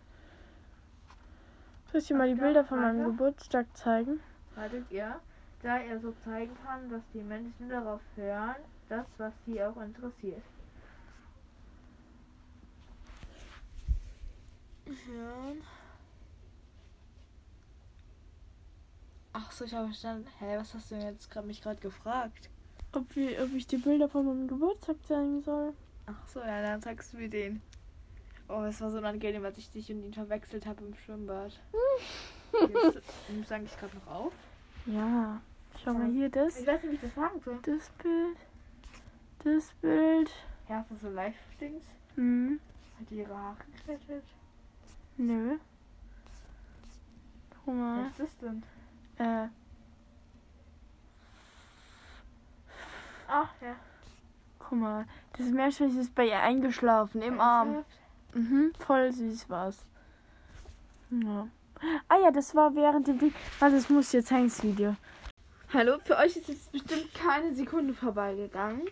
[1.90, 3.06] Soll ich dir mal die Bilder von meinem.
[3.06, 4.20] Geburtstag zeigen?
[4.56, 5.20] Warte, ja.
[5.62, 8.56] Da er so zeigen kann, dass die Menschen darauf hören,
[8.90, 10.42] das, was sie auch interessiert.
[14.86, 15.62] Hören.
[19.32, 20.28] Ach so, ich habe verstanden.
[20.38, 22.48] Hä, was hast du denn jetzt gerade mich gerade gefragt?
[22.92, 25.74] Ob, wir, ob ich die Bilder von meinem Geburtstag zeigen soll?
[26.06, 27.60] Ach so, ja, dann zeigst du mir den.
[28.48, 31.60] Oh, es war so unangenehm, als ich dich und ihn verwechselt habe im Schwimmbad.
[32.52, 34.32] Jetzt nimmst du eigentlich gerade noch auf?
[34.86, 35.40] Ja.
[35.82, 36.60] Schau mal hier das.
[36.60, 37.58] Ich weiß nicht, wie ich das sagen soll.
[37.62, 38.38] Das Bild.
[39.42, 40.30] Das Bild.
[40.68, 41.84] Ja, hast du so Live-Dings?
[42.14, 42.60] Hm.
[42.98, 44.24] Hat die ihre Haare geklettet?
[45.18, 45.58] Nö.
[47.64, 48.04] Guck mal.
[48.04, 48.62] Was ist das denn?
[49.18, 49.48] Äh.
[53.28, 53.76] Ach, ja.
[54.58, 55.06] Guck mal.
[55.36, 57.22] Das Meerschweinchen ist bei ihr eingeschlafen.
[57.22, 57.84] Im Arm.
[58.34, 58.72] Mhm.
[58.78, 59.84] Voll süß war's.
[61.10, 61.48] Ja.
[62.08, 63.34] Ah ja, das war während dem Ding.
[63.58, 64.96] Warte, das muss jetzt das Video.
[65.72, 68.82] Hallo, für euch ist jetzt bestimmt keine Sekunde vorbeigegangen.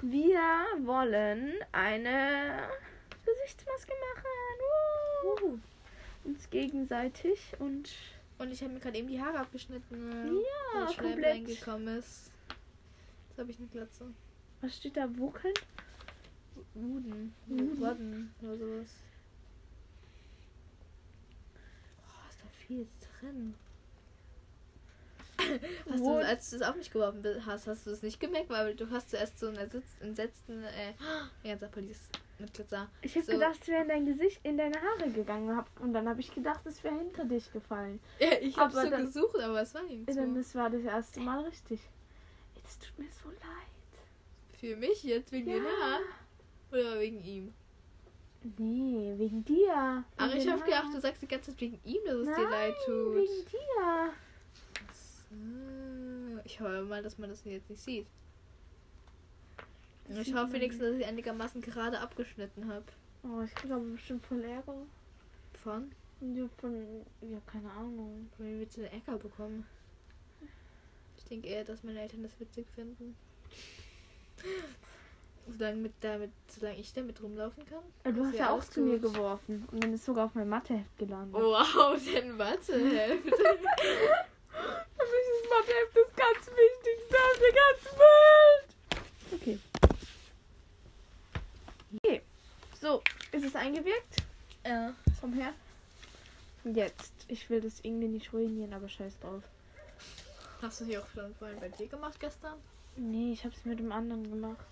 [0.00, 0.40] Wir
[0.84, 2.68] wollen eine
[3.24, 5.44] Gesichtsmaske machen.
[5.44, 5.58] Uh.
[6.24, 7.90] Uns gegenseitig und
[8.38, 10.10] Und ich habe mir gerade eben die Haare abgeschnitten.
[10.28, 11.34] Ja, weil Schleim komplett.
[11.34, 12.30] reingekommen ist.
[13.28, 14.06] Jetzt habe ich eine Glatze.
[14.60, 15.08] was steht da?
[15.16, 15.54] Wukeln?
[16.74, 17.34] Wuden.
[17.46, 18.34] Wuden.
[18.42, 18.88] Oder sowas.
[21.98, 22.86] Boah, ist da viel
[23.20, 23.54] drin.
[25.90, 28.74] Hast du, als du es auf mich geworfen hast, hast du es nicht gemerkt, weil
[28.74, 30.92] du hast zuerst so einen entsetzten, äh,
[31.42, 32.88] ja, sag Police mit Glitzer.
[33.02, 33.32] Ich habe So.
[33.32, 35.64] gedacht, es wäre in dein Gesicht, in deine Haare gegangen.
[35.80, 38.00] Und dann habe ich gedacht, es wäre hinter dich gefallen.
[38.18, 40.20] Ja, ich habe so dann- gesucht, aber es war nicht so.
[40.20, 41.80] Dann das war das erste Mal richtig.
[42.66, 43.38] Es tut mir so leid.
[44.58, 45.56] Für mich jetzt wegen Ja.
[45.56, 46.02] den Haaren?
[46.72, 47.52] Oder wegen ihm?
[48.56, 50.04] Nee, wegen dir.
[50.16, 52.26] Ach, Wegen ich den habe gedacht, du sagst die ganze Zeit wegen ihm, dass es
[52.26, 53.14] Nein, dir leid tut.
[53.16, 54.12] wegen dir.
[56.44, 58.06] Ich hoffe mal, dass man das jetzt nicht sieht.
[60.18, 62.84] Ich hoffe wenigstens, dass ich einigermaßen gerade abgeschnitten habe.
[63.22, 64.74] Oh, ich aber bestimmt voll Ärger.
[65.62, 65.92] Von?
[66.20, 68.28] Ja, von, ja, keine Ahnung.
[68.36, 69.66] Von wem willst du den Äcker bekommen?
[71.16, 73.16] Ich denke eher, dass meine Eltern das witzig finden.
[75.46, 77.82] Solange, mit damit, solange ich damit rumlaufen kann.
[78.04, 79.66] Äh, Du hast ja auch zu mir geworfen.
[79.70, 81.40] Und dann ist sogar auf mein Matheheft gelandet.
[81.40, 83.24] Wow, denn Matheheft.
[83.24, 83.30] Für
[85.06, 88.68] mich ist Matheheft das ganz Wichtigste auf der ganzen Welt.
[89.32, 89.58] Okay.
[91.96, 92.22] Okay.
[92.80, 94.22] So, ist es eingewirkt?
[94.64, 94.92] ja.
[95.20, 95.52] Komm her.
[96.64, 97.12] Jetzt.
[97.28, 99.42] Ich will das irgendwie nicht ruinieren, aber scheiß drauf.
[100.62, 102.54] Hast du hier auch schon vorhin bei dir gemacht gestern?
[102.96, 104.64] Nee, ich hab's mit dem anderen gemacht.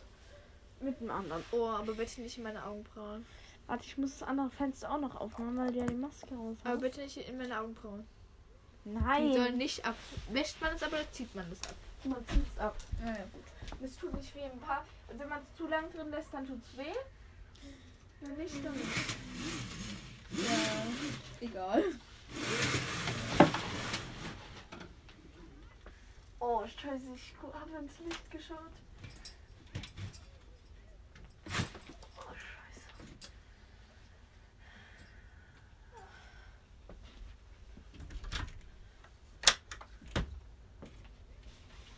[0.81, 1.43] Mit dem anderen.
[1.51, 3.25] Oh, aber bitte nicht in meine Augenbrauen.
[3.67, 6.57] Warte, ich muss das andere Fenster auch noch aufmachen, weil du ja die Maske raus
[6.65, 8.07] Aber bitte nicht in meine Augenbrauen.
[8.85, 9.33] Die Nein.
[9.33, 9.97] sollen nicht ab.
[10.31, 11.77] Wäscht man es, aber zieht man das ab.
[12.05, 12.77] Man zieht's ab.
[13.01, 13.45] Ja, ja, gut.
[13.83, 14.85] Es tut nicht weh ein paar.
[15.09, 16.95] Und wenn man es zu lang drin lässt, dann tut's weh.
[18.21, 19.17] Wenn nicht, dann nicht.
[20.31, 20.87] Ja,
[21.41, 21.85] egal.
[26.41, 28.73] Oh, scheiße, ich habe ins Licht geschaut.
[32.17, 32.89] Oh, scheiße.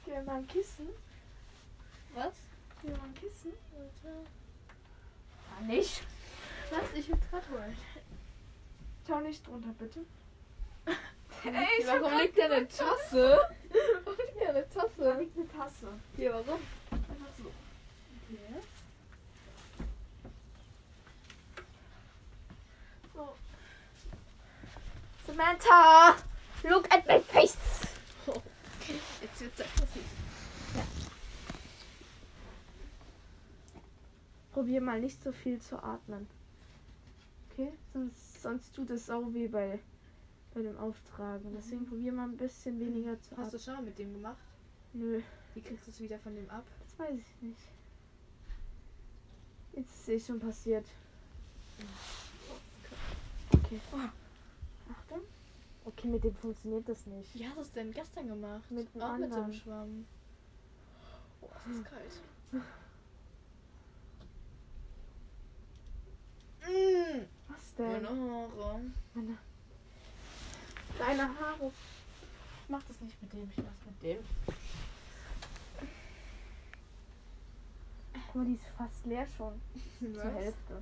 [0.04, 0.88] Gib mir mal ein Kissen.
[2.14, 2.34] Was?
[2.82, 3.52] Gib mir mal ein Kissen.
[5.58, 6.02] Ah, nicht.
[6.70, 6.82] Was?
[6.94, 7.76] Ich will's grad holen.
[9.06, 10.00] Schau nicht drunter, bitte.
[11.44, 13.40] Ey, warum liegt da eine Tasse?
[14.04, 15.18] Warum liegt da eine Da Tasse?
[15.18, 15.88] liegt eine Tasse.
[16.16, 16.60] Hier, warum?
[16.90, 17.50] Einfach so.
[18.28, 18.60] Okay.
[23.14, 23.34] So.
[25.26, 26.16] Samantha!
[26.64, 27.56] Look at my face!
[29.22, 30.02] Jetzt wird's aggressiv.
[34.60, 36.28] Probier mal nicht so viel zu atmen.
[37.50, 37.72] Okay?
[37.94, 39.80] Sonst, sonst tut es auch wie bei,
[40.52, 41.50] bei dem Auftragen.
[41.56, 43.60] Deswegen probier mal ein bisschen weniger zu Hast du atmen.
[43.60, 44.36] schon mal mit dem gemacht?
[44.92, 45.22] Nö,
[45.54, 46.66] Wie kriegst du es wieder von dem ab?
[46.78, 47.60] das weiß ich nicht.
[49.72, 50.84] Jetzt ist es eh schon passiert.
[53.54, 53.80] Okay.
[54.92, 55.20] Achtung.
[55.86, 57.34] Okay, mit dem funktioniert das nicht.
[57.34, 58.70] Wie hast du es denn gestern gemacht?
[58.70, 59.52] Mit dem Auch mit anderen.
[59.52, 60.06] dem Schwamm.
[61.40, 62.20] Oh, es ist kalt.
[66.66, 67.26] Mmh.
[67.48, 67.92] Was denn?
[67.92, 68.80] Meine Haare.
[69.14, 69.38] Meine...
[70.98, 71.72] Deine Haare.
[72.62, 74.18] Ich mach das nicht mit dem, ich mach's mit dem.
[78.26, 79.60] Guck mal, die ist fast leer schon.
[79.98, 80.34] Zur Was?
[80.34, 80.80] Hälfte.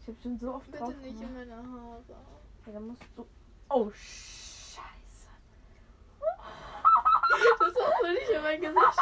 [0.00, 1.34] Ich habe schon so oft drauf Bitte nicht in gemacht.
[1.48, 2.02] meine Haare.
[2.66, 3.26] Ja, dann musst du...
[3.68, 5.28] Oh, scheiße.
[7.60, 8.98] Das war so nicht in mein Gesicht.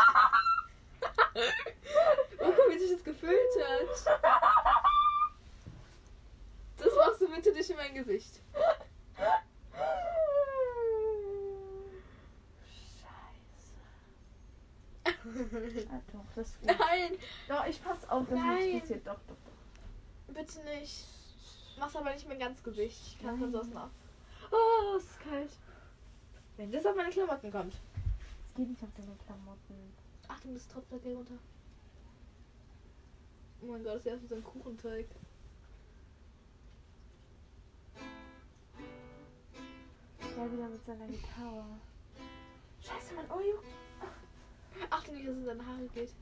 [2.39, 4.82] oh, guck, wie sich das gefühlt hat.
[7.35, 8.41] Bitte nicht in mein Gesicht.
[15.05, 15.89] Scheiße.
[15.91, 16.67] Ah, doch, das gut.
[16.67, 17.19] Nein,
[17.49, 18.59] Doch, ich pass auf, dass Nein.
[18.59, 19.07] nichts passiert.
[19.07, 19.37] Doch, doch,
[20.29, 20.35] doch.
[20.35, 21.05] bitte nicht.
[21.79, 23.01] Mach's aber nicht mein ganz Gesicht.
[23.07, 23.89] Ich kann von sonst nach.
[24.51, 25.51] Oh, es ist kalt.
[26.59, 27.73] Wenn das auf meine Klamotten kommt.
[27.75, 29.93] Es geht nicht auf deine Klamotten.
[30.29, 31.39] Achtung, das tropft gleich runter.
[33.63, 35.07] Oh mein Gott, das ist erst so ein Kuchenteig.
[40.35, 41.65] Der wieder mit seiner Gitarre.
[42.81, 43.67] Scheiße, mein Ohr juckt.
[44.91, 46.15] Achtung, wie das in deine Haare geht.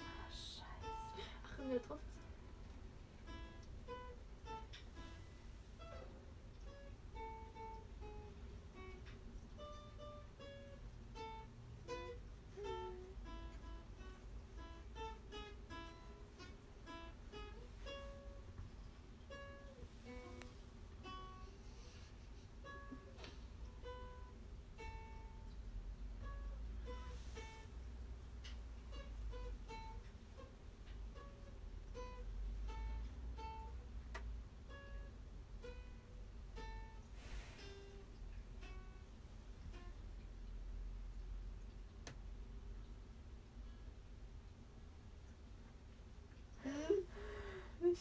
[0.00, 0.90] Ah, Scheiße.
[1.44, 2.09] Achtung, der tropft.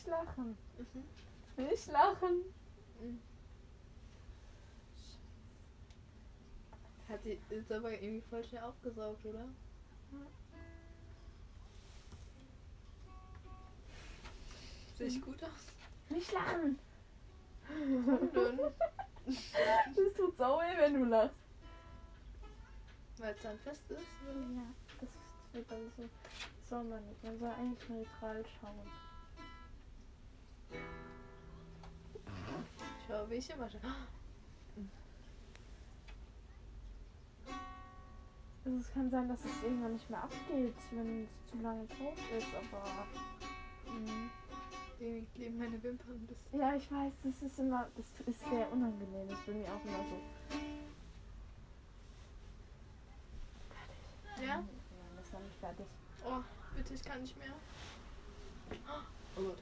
[0.09, 0.57] Lachen.
[0.77, 1.65] Mhm.
[1.65, 2.43] Nicht lachen.
[7.07, 9.45] Hat sie ist aber irgendwie voll schnell aufgesaugt, oder?
[14.97, 15.49] Sehe ich gut aus?
[16.09, 16.77] Nicht lachen.
[17.67, 18.59] Warum denn?
[19.25, 21.35] Das tut sau weh, wenn du lachst.
[23.17, 24.01] Weil es dann fest ist?
[24.25, 24.63] Ja,
[24.99, 25.09] das
[25.53, 26.03] wird dann so.
[26.63, 27.23] Soll man nicht.
[27.23, 29.08] Man soll eigentlich neutral schauen.
[33.31, 33.79] Ich immer schon.
[38.65, 42.17] Also es kann sein, dass es irgendwann nicht mehr abgeht, wenn es zu lange drauf
[42.37, 42.83] ist, aber.
[43.89, 44.29] Mhm.
[44.99, 46.59] Irgendwie kleben meine Wimpern ein bisschen.
[46.59, 47.87] Ja, ich weiß, das ist immer.
[47.95, 49.29] Das ist sehr unangenehm.
[49.29, 50.21] Das ist bei mir auch immer so.
[54.43, 54.57] Ja?
[54.57, 54.67] Nein,
[55.15, 55.85] das ist noch nicht fertig.
[56.25, 56.41] Oh,
[56.75, 57.53] bitte, ich kann nicht mehr.
[59.37, 59.57] Oh Gott.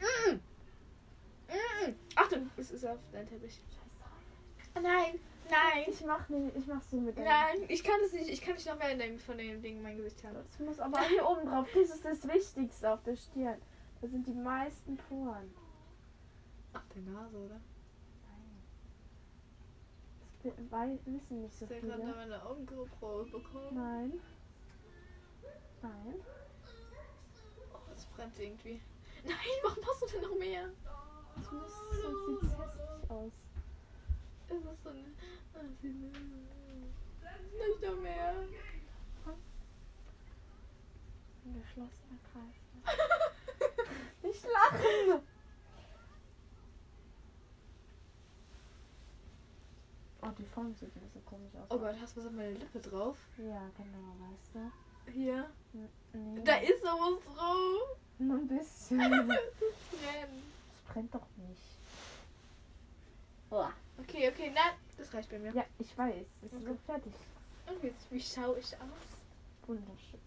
[0.00, 0.34] Mm.
[1.48, 1.94] Mm.
[2.16, 3.54] Achtung, es ist auf dein Teppich.
[3.54, 3.62] Scheiß
[3.98, 4.10] drauf.
[4.76, 5.18] Oh nein,
[5.50, 7.24] nein, Ich mach nicht, ich mach so mit dem.
[7.24, 8.28] nein, ich kann es nicht.
[8.28, 10.36] Ich kann nicht noch mehr in dem, von dem Ding in mein Gesicht haben.
[10.36, 11.66] Das muss aber hier oben drauf.
[11.74, 13.60] Das ist das Wichtigste auf der Stirn.
[14.00, 15.52] Da sind die meisten Poren.
[16.74, 17.60] Ach, der Nase, oder?
[20.42, 22.14] Das wi- wei- wissen nicht so Ich habe gerade viele.
[22.14, 23.74] meine Augenbraue bekommen.
[23.74, 24.20] Nein.
[25.82, 26.14] Nein.
[27.72, 28.80] Oh, es brennt irgendwie.
[29.24, 30.68] Nein, warum machst du denn noch mehr?
[31.36, 33.32] Das muss, sonst sieht es hässlich aus.
[34.48, 35.16] Es ist so ein.
[35.82, 38.34] Sie- Nicht noch mehr.
[41.44, 42.58] Ein geschlossener Kreis.
[44.22, 45.22] Nicht lachen!
[50.20, 51.66] Oh, die Form sieht ein bisschen komisch aus.
[51.70, 53.16] Oh Gott, hast du was auf meine Lippe drauf?
[53.38, 54.70] Ja, genau, weißt du.
[55.12, 55.50] Hier.
[55.72, 56.42] Nee.
[56.44, 57.96] Da ist sowas drauf.
[58.18, 58.98] Nur ein bisschen.
[59.28, 60.42] Das ist Tränen.
[60.84, 61.62] Das brennt doch nicht.
[63.50, 64.74] Okay, okay, nein.
[64.96, 65.52] Das reicht bei mir.
[65.52, 66.26] Ja, ich weiß.
[66.42, 66.66] Es ist Okay.
[66.66, 67.12] so fertig.
[67.66, 69.22] Und jetzt, wie schaue ich aus?
[69.66, 70.20] Wunderschön.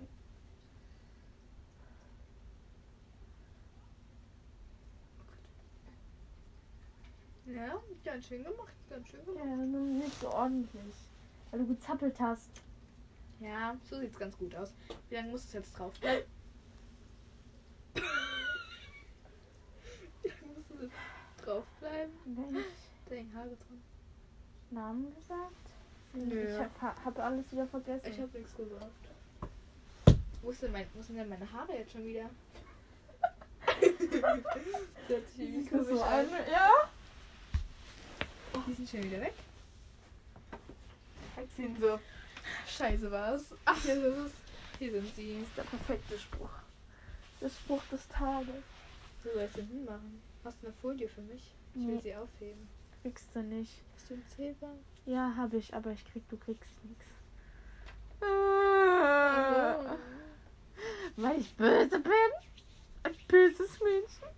[7.46, 9.68] Ja, ganz schön gemacht, ganz schön Ja, gemacht.
[9.68, 10.94] nur nicht so ordentlich.
[11.50, 12.50] Weil du gezappelt hast.
[13.42, 14.72] Ja, so sieht's ganz gut aus.
[15.10, 16.28] Wie lange muss es jetzt drauf bleiben?
[20.22, 20.94] Wie lange muss es jetzt
[21.44, 22.12] drauf bleiben?
[22.26, 22.66] Wenn ich
[23.10, 23.82] Da hängen Haare dran.
[24.70, 25.56] Namen gesagt?
[26.14, 26.54] Nö.
[26.54, 28.12] Ich hab, hab alles wieder vergessen.
[28.12, 28.92] Ich habe nichts gesagt.
[30.44, 32.30] Wo, ist denn mein, wo sind denn meine Haare jetzt schon wieder?
[33.66, 36.28] das du komisch so an.
[36.52, 36.70] Ja.
[38.68, 39.34] Die sind schon wieder weg.
[41.56, 42.00] Sie sind so.
[42.68, 43.54] Scheiße war's.
[43.66, 44.32] Ach, hier ist es.
[44.80, 45.34] Hier sind sie.
[45.40, 46.50] Das ist der perfekte Spruch.
[47.40, 48.64] Der Spruch des Tages.
[49.24, 50.22] Du sollst den hinmachen.
[50.44, 51.54] Hast du eine Folie für mich?
[51.76, 52.02] Ich will Nee.
[52.02, 52.68] sie aufheben.
[53.04, 53.72] Kriegst du nicht.
[53.96, 54.76] Hast du einen Zählbar?
[55.06, 57.06] Ja, hab ich, aber ich krieg, du kriegst nichts.
[58.22, 59.98] Also,
[61.18, 62.12] Weil ich böse bin?
[63.04, 64.30] Ein böses Mädchen?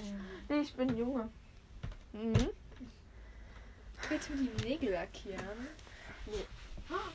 [0.00, 1.28] ähm, Nee, ich bin Junge.
[2.12, 2.48] Mhm.
[4.08, 5.68] willst du mir die Nägel lackieren?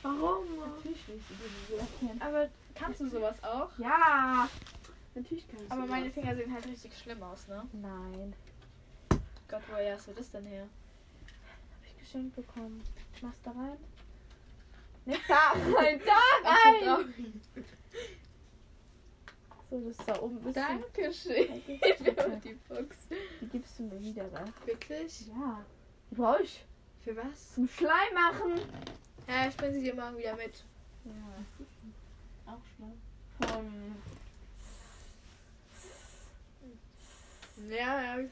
[0.02, 0.46] Warum?
[0.60, 2.22] Natürlich will ich die Nägel lackieren.
[2.22, 3.70] Aber kannst du sowas auch?
[3.78, 4.48] Ja.
[5.16, 6.14] Natürlich kann ich Aber meine sowas.
[6.16, 7.64] Finger sehen halt richtig schlimm aus, ne?
[7.74, 8.34] Nein.
[9.50, 10.64] Gott, woher hast du das denn her?
[10.64, 12.84] Hab ich geschenkt bekommen.
[13.22, 13.78] Machst da rein?
[15.06, 17.14] Nicht da rein, da rein!
[17.56, 17.62] so,
[19.70, 20.54] So, das ist da oben ein bisschen.
[20.82, 21.48] Dankeschön.
[22.16, 22.42] Danke.
[22.44, 22.98] die Box.
[23.42, 24.54] Die gibst du mir wieder, gell?
[24.66, 25.28] Wirklich?
[25.28, 25.64] Ja.
[26.12, 26.64] Die brauch ich.
[27.04, 27.54] Für was?
[27.56, 28.62] Zum Schleim machen.
[29.28, 30.64] Ja, ich bringe sie dir morgen wieder mit.
[31.06, 31.12] Ja.
[32.46, 33.02] Auch schlimm.
[33.40, 33.96] Vom.
[37.70, 38.18] Ja, ja.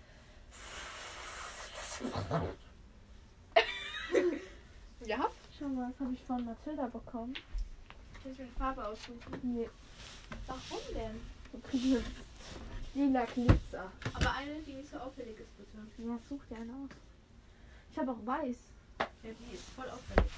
[5.05, 5.29] ja?
[5.57, 7.33] Schau mal, das habe ich von Mathilda bekommen.
[7.33, 9.39] Kann ich mir eine Farbe aussuchen?
[9.43, 9.69] Nee,
[10.47, 11.19] Warum denn?
[11.51, 12.03] du kriegst
[12.93, 13.91] lila Glitzer.
[14.13, 15.77] Aber eine, die nicht so auffällig ist, bitte.
[15.97, 16.89] Ja, such dir eine aus.
[17.91, 18.57] Ich habe auch weiß.
[18.99, 20.31] Ja, die ist voll auffällig.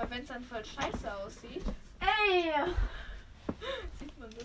[0.00, 1.62] Weil wenn es dann voll scheiße aussieht,
[2.00, 2.52] Ey!
[3.98, 4.44] sieht man das.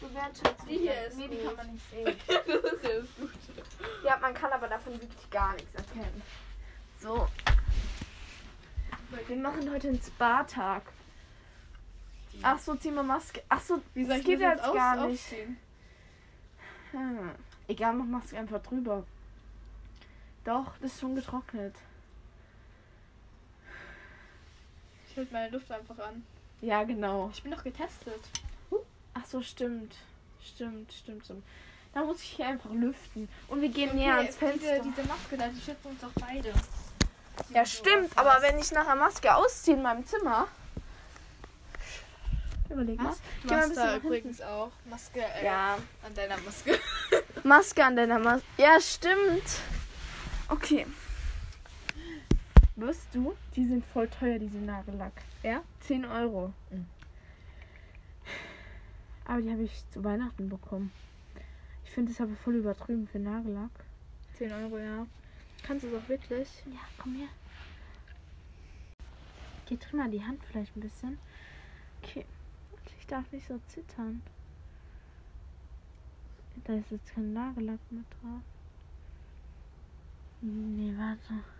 [0.00, 2.06] Du wertschätzt Die hier ist Nee, die kann man nicht sehen.
[2.26, 3.38] das ist ja das Gute.
[4.04, 6.22] Ja, man kann aber davon wirklich gar nichts erkennen.
[7.00, 7.28] So.
[9.28, 10.82] Wir machen heute einen Spa-Tag.
[12.42, 13.44] Ach so, zieh mal Maske.
[13.48, 15.24] Ach so, Wie soll das ich geht das jetzt aus- gar nicht.
[16.90, 17.30] Hm.
[17.68, 19.04] Egal, mach Maske einfach drüber.
[20.44, 21.76] Doch, das ist schon getrocknet.
[25.16, 26.24] Halte meine Luft einfach an.
[26.60, 27.30] Ja, genau.
[27.32, 28.20] Ich bin doch getestet.
[29.14, 29.94] Ach so, stimmt.
[30.44, 31.44] Stimmt, stimmt, stimmt.
[31.94, 33.28] Da muss ich hier einfach lüften.
[33.48, 34.78] Und wir gehen Okay, näher ans Fenster.
[34.80, 36.52] Diese, diese Maske da, die schützt uns doch beide.
[37.50, 40.48] ja, stimmt, aber wenn ich nachher Maske ausziehe in meinem Zimmer.
[42.68, 43.14] Überleg mal.
[43.44, 46.78] Geh mal ein bisschen übrigens auch Maske äh, Ja, an deiner Maske.
[47.44, 48.44] Maske an deiner Maske.
[48.58, 49.44] Ja, stimmt.
[50.48, 50.86] Okay.
[52.76, 53.34] Wirst du?
[53.54, 55.22] Die sind voll teuer, diese Nagellack.
[55.42, 55.62] Ja?
[55.80, 56.52] 10 Euro.
[56.70, 56.86] Mhm.
[59.24, 60.92] Aber die habe ich zu Weihnachten bekommen.
[61.84, 63.70] Ich finde es aber voll übertrieben für Nagellack.
[64.34, 65.06] 10 Euro, ja.
[65.62, 66.48] Kannst du es auch wirklich?
[66.66, 67.28] Ja, komm her.
[69.64, 71.18] Geh dreh mal die Hand vielleicht ein bisschen.
[72.02, 72.26] Okay.
[73.00, 74.22] Ich darf nicht so zittern.
[76.64, 78.42] Da ist jetzt kein Nagellack mit drauf.
[80.42, 81.55] Nee, warte.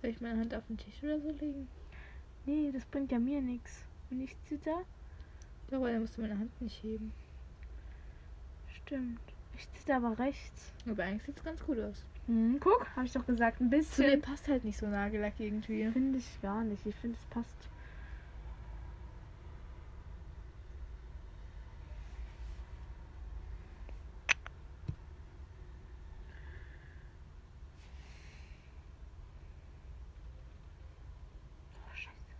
[0.00, 1.68] Soll ich meine Hand auf den Tisch oder so legen?
[2.46, 3.84] Nee, das bringt ja mir nichts.
[4.08, 4.82] Wenn ich zitter,
[5.70, 7.12] Ja, aber dann musst du meine Hand nicht heben.
[8.86, 9.20] stimmt.
[9.56, 10.72] Ich zitter aber rechts.
[10.88, 12.04] Aber eigentlich sieht es ganz gut aus.
[12.26, 14.22] Hm, guck, habe ich doch gesagt, ein Zu dir bisschen.
[14.22, 15.90] passt halt nicht so Nagellack irgendwie.
[15.90, 16.84] Finde ich gar nicht.
[16.86, 17.68] Ich finde, es passt.
[31.74, 32.34] Oh, Scheiße.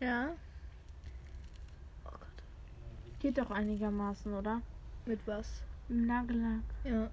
[0.00, 0.30] Ja.
[3.38, 4.60] Geht doch einigermaßen, oder?
[5.06, 5.62] Mit was?
[5.88, 6.64] Nagellack.
[6.82, 7.08] Ja.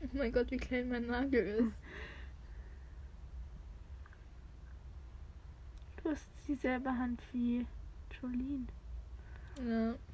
[0.00, 1.72] Oh mein Gott, wie klein mein Nagel ist.
[6.04, 7.66] Du hast dieselbe Hand wie
[8.22, 8.66] Jolene.
[9.68, 10.09] Ja.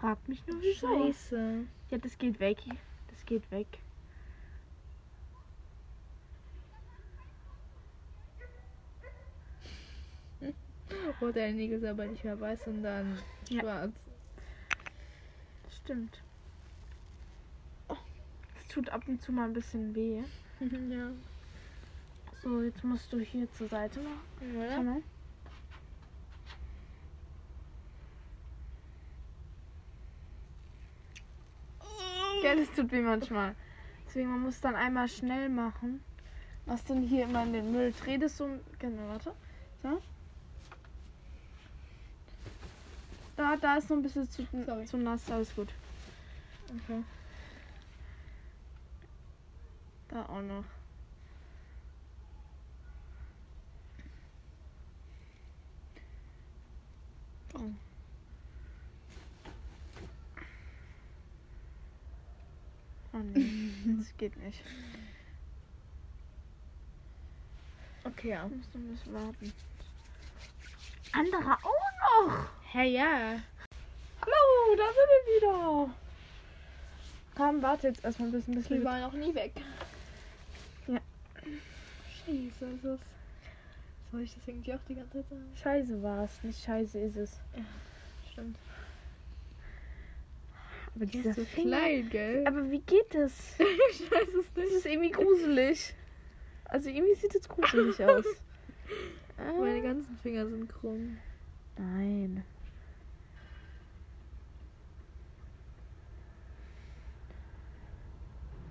[0.00, 0.86] Frag mich nur, wieso.
[0.86, 1.64] Scheiße.
[1.90, 2.58] Ja, das geht weg.
[3.08, 3.66] Das geht weg.
[11.54, 13.18] Nägel sind aber nicht mehr weiß, sondern
[13.48, 13.60] Ja.
[13.60, 13.94] schwarz.
[15.82, 16.20] Stimmt.
[17.88, 17.96] Oh,
[18.60, 20.22] es tut ab und zu mal ein bisschen weh.
[20.60, 21.10] ja.
[22.42, 24.56] So, jetzt musst du hier zur Seite machen.
[24.56, 24.82] Oder?
[24.82, 25.02] Mal.
[32.42, 33.54] Gell, es tut weh manchmal.
[34.06, 36.02] Deswegen, man muss dann einmal schnell machen.
[36.66, 37.92] Was denn hier immer in den Müll?
[38.18, 38.48] Das so.
[38.78, 39.32] Genau, warte.
[39.82, 40.00] So.
[43.36, 44.86] Da, da ist noch ein bisschen zu, Sorry.
[44.86, 45.30] zu nass.
[45.30, 45.68] Alles gut.
[46.68, 47.02] Okay.
[50.08, 50.64] Da auch noch.
[57.54, 57.83] Oh.
[63.14, 64.60] Oh nee, das geht nicht.
[68.02, 68.46] Okay, ja.
[68.46, 69.52] Ich muss noch ein bisschen warten.
[71.12, 72.48] Anderer auch noch!
[72.72, 73.40] Hey, ja.
[74.20, 75.94] Hallo, da sind wir wieder!
[77.36, 79.52] Komm, warte jetzt erstmal ein bisschen, bis wir waren noch nie weg.
[80.88, 81.00] Ja.
[82.26, 83.00] Scheiße, ist das.
[84.10, 85.56] Soll ich das irgendwie auch die ganze Zeit sagen?
[85.62, 87.40] Scheiße war es, nicht scheiße ist es.
[88.32, 88.56] Stimmt.
[90.94, 91.78] Aber Die dieser ist so Finger.
[91.78, 92.44] klein, gell?
[92.46, 93.32] Aber wie geht das?
[93.90, 94.74] ich weiß es Das nicht.
[94.76, 95.94] ist irgendwie gruselig.
[96.66, 98.24] Also irgendwie sieht es gruselig aus.
[99.58, 101.16] Meine Ah, ganzen Finger sind krumm.
[101.76, 102.44] Nein.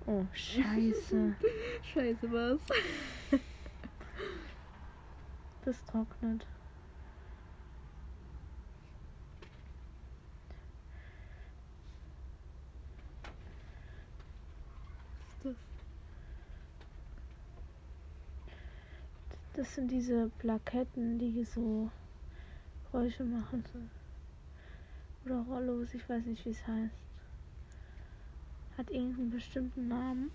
[0.06, 1.34] Oh, scheiße.
[1.94, 2.60] Scheiße, was?
[5.64, 6.46] Das trocknet.
[15.42, 15.58] Was ist
[19.54, 21.88] Das sind diese Plaketten, die so
[22.90, 23.64] Geräusche machen.
[25.24, 26.94] Oder Rollos, ich weiß nicht, wie es heißt.
[28.76, 30.32] Hat irgendeinen bestimmten Namen.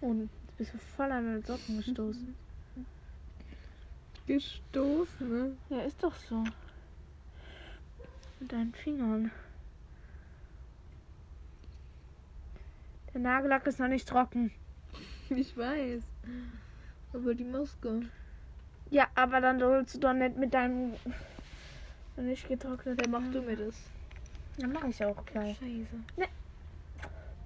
[0.00, 2.34] Und jetzt bist du voll an den Socken gestoßen.
[4.26, 5.56] Gestoßen, ne?
[5.68, 6.42] Ja, ist doch so.
[8.40, 9.30] Mit deinen Fingern.
[13.12, 14.50] Der Nagellack ist noch nicht trocken.
[15.28, 16.02] Ich weiß.
[17.16, 18.02] Aber die Maske.
[18.90, 20.94] Ja, aber dann sollst du doch nicht mit deinem
[22.16, 23.00] Und nicht getrocknet.
[23.00, 23.74] Dann mach du mir das.
[24.58, 25.56] Dann mache ich auch gleich.
[25.58, 26.28] Scheiße.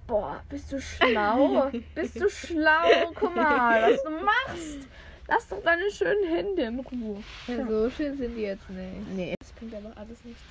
[0.07, 1.71] Boah, bist du schlau?
[1.95, 3.11] bist du schlau?
[3.15, 4.87] Guck mal, was du machst.
[5.27, 7.23] Lass doch deine schönen Hände in Ruhe.
[7.47, 9.07] Ja, so schön sind die jetzt nicht.
[9.15, 9.35] Nee.
[9.39, 10.41] Das bringt aber alles nichts.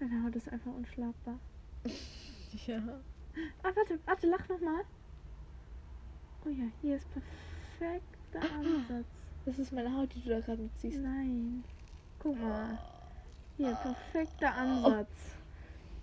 [0.00, 1.38] Meine Haut ist einfach unschlagbar.
[2.66, 2.80] Ja.
[3.64, 4.84] Ah, warte, warte, lach nochmal.
[6.44, 7.08] Oh ja, hier ist
[7.78, 9.06] perfekter Ansatz.
[9.44, 11.00] Das ist meine Haut, die du da gerade mitziehst.
[11.00, 11.64] Nein.
[12.18, 12.78] Guck mal.
[13.56, 15.08] Hier, perfekter Ansatz.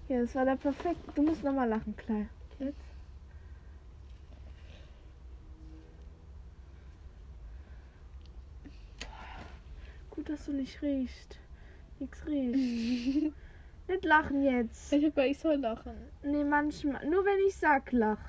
[0.08, 1.12] Hier, das war der perfekte.
[1.16, 2.30] Du musst nochmal lachen, Klein.
[2.60, 2.78] Jetzt.
[10.12, 11.40] Gut, dass du nicht riechst.
[12.00, 13.34] Nix riecht.
[13.88, 14.94] nicht lachen jetzt.
[14.94, 15.94] Ich hab ich soll lachen.
[16.24, 17.04] Nee, manchmal.
[17.10, 18.20] Nur wenn ich sag, lach.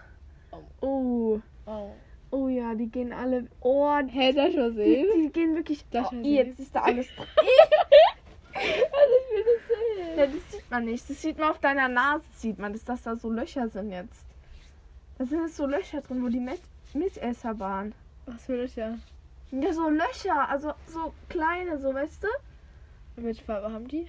[0.53, 0.63] Oh.
[0.81, 1.41] Oh.
[1.67, 1.93] Oh
[2.49, 3.47] ja, die gehen alle.
[3.61, 5.07] Oh, Hä, das schon die, sehen?
[5.15, 5.85] die gehen wirklich.
[5.91, 7.27] Das oh, jetzt ist da alles drin.
[8.55, 10.19] Also ich will das sehen.
[10.19, 11.11] Ja, das sieht man nicht.
[11.11, 14.25] Das sieht man auf deiner Nase, sieht man, dass das da so Löcher sind jetzt.
[15.19, 16.61] Da sind jetzt so Löcher drin, wo die Met
[16.95, 17.95] Mitesser waren.
[18.27, 18.99] Was will ich ja?
[19.51, 22.29] Ja, so Löcher, also so kleine, so, weißt du?
[23.17, 24.07] Welche Farbe haben die?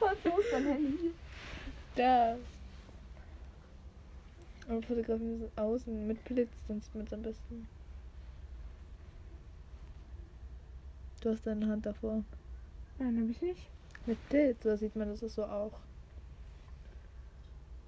[0.00, 1.12] Was muss dein Handy?
[1.96, 2.36] Da.
[4.68, 7.68] Aber fotografieren es außen mit Blitz, dann sieht man es am besten.
[11.20, 12.22] Du hast deine Hand davor.
[12.98, 13.68] Nein, hab ich nicht.
[14.06, 15.72] Mit Blitz, da sieht man das so auch.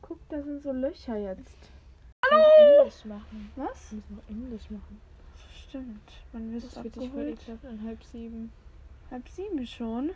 [0.02, 1.70] Guck, da sind so Löcher jetzt.
[2.30, 2.78] Hallo!
[2.80, 3.50] Englisch machen.
[3.56, 3.90] Was?
[3.92, 5.00] Wir müssen noch Englisch machen.
[5.68, 6.12] Stimmt.
[6.32, 7.40] Wann wirst Das du dich voll abgeholt?
[7.42, 8.52] ekelhaft an halb sieben.
[9.10, 10.10] Halb sieben schon.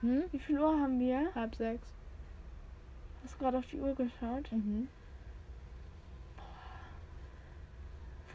[0.00, 0.24] Hm?
[0.30, 1.34] Wie viel Uhr haben wir?
[1.34, 1.88] Halb sechs.
[3.22, 4.50] Hast du gerade auf die Uhr geschaut?
[4.52, 4.88] Mhm.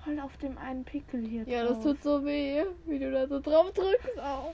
[0.03, 1.75] Voll auf dem einen Pickel hier Ja, drauf.
[1.75, 4.19] das tut so weh, wie du da so drauf drückst.
[4.19, 4.53] Au.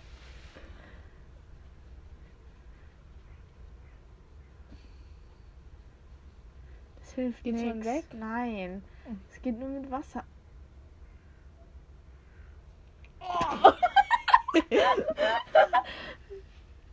[7.00, 7.72] Das hilft Geht's nix.
[7.72, 8.06] schon weg?
[8.14, 8.84] Nein.
[9.08, 9.14] Oh.
[9.34, 10.24] Es geht nur mit Wasser.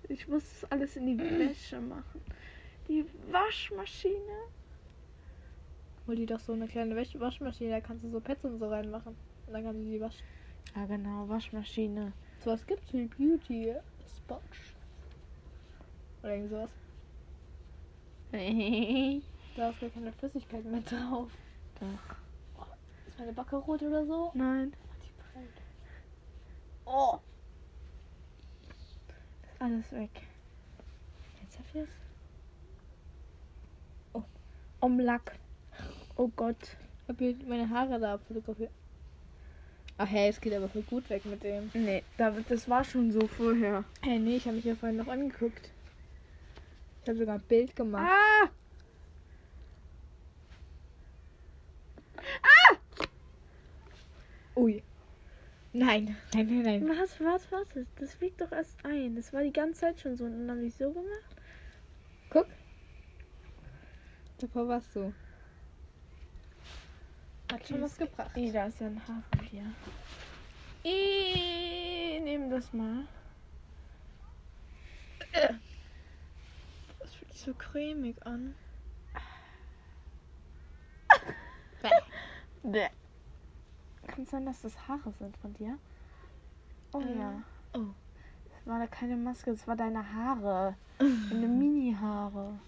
[0.09, 2.20] Ich muss das alles in die Wäsche machen.
[2.88, 4.48] Die Waschmaschine.
[6.07, 8.68] Hol dir doch so eine kleine Wäsch Waschmaschine, da kannst du so Pets und so
[8.68, 9.16] reinmachen.
[9.46, 10.24] Und dann kannst du die waschen.
[10.76, 12.12] Ja genau, Waschmaschine.
[12.40, 13.74] So was gibt's wie Beauty
[14.16, 14.40] Sponge.
[16.22, 16.70] Oder irgend sowas.
[19.57, 21.30] Da ist gar keine Flüssigkeit mehr drauf.
[21.78, 22.16] Doch.
[23.07, 24.32] Ist meine Backe rot oder so?
[24.34, 24.72] Nein.
[25.00, 25.11] Die.
[26.84, 27.18] Oh.
[28.62, 30.22] Ist alles weg.
[31.40, 31.88] Jetzt hab ich es.
[34.80, 35.38] Um Lack.
[36.17, 36.77] Oh Gott.
[37.09, 38.71] Hab hier meine Haare da fotografiert.
[39.97, 41.71] Ach hey, es geht aber voll gut weg mit dem.
[41.73, 42.03] Nee,
[42.49, 43.85] das war schon so vorher.
[44.03, 45.71] Hey, nee, ich habe mich ja vorhin noch angeguckt.
[47.03, 48.11] Ich habe sogar ein Bild gemacht.
[48.11, 48.49] Ah!
[54.57, 54.83] Ui.
[55.73, 56.89] Nein, nein, nein, nein.
[56.89, 57.87] Warte, warte, warte.
[57.97, 59.17] Das fliegt doch erst ein.
[59.17, 60.25] Das war die ganze Zeit schon so.
[60.25, 61.37] Und dann habe ich so gemacht.
[62.31, 62.47] Guck.
[64.39, 65.12] Davor warst du.
[67.55, 68.36] Hat schon was gebracht.
[68.36, 69.62] Ih, da ist ja ein Haar von dir.
[70.82, 73.07] Ih, nehm das mal.
[76.98, 78.57] Das fühlt sich so cremig an.
[82.64, 82.88] Bäh.
[84.09, 85.78] Kann sein, dass das Haare sind von dir?
[86.92, 87.40] Oh Äh, ja.
[87.74, 87.94] oh.
[88.50, 90.74] Das war da keine Maske, das war deine Haare.
[90.98, 92.59] Deine Mini-Haare.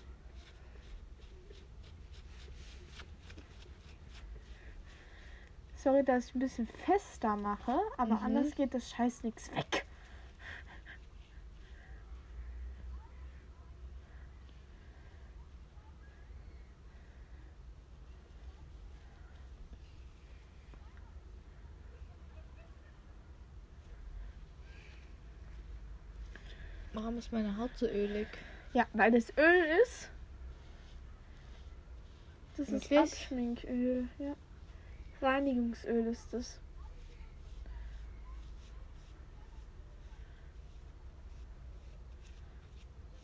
[5.87, 8.25] Sorry, dass ich ein bisschen fester mache, aber Mhm.
[8.25, 9.87] anders geht das Scheiß nichts weg.
[26.95, 28.27] Warum ist meine Haut so ölig?
[28.73, 30.11] Ja, weil das Öl ist.
[32.57, 32.99] Das ist Wirklich?
[32.99, 34.35] Abschminköl, ja.
[35.21, 36.61] Reinigungsöl ist das.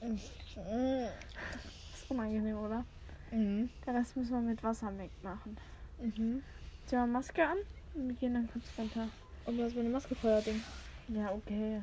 [0.01, 2.85] Ist unangenehm, oder?
[3.31, 3.71] Mhm.
[3.87, 5.57] Den Rest müssen wir mit Wasser wegmachen.
[5.99, 6.43] Mhm.
[6.87, 7.59] Zieh mal Maske an
[7.95, 9.09] und wir gehen dann kurz runter.
[9.45, 10.63] Und du hast meine Maske voller Ding.
[11.09, 11.81] Ja, okay.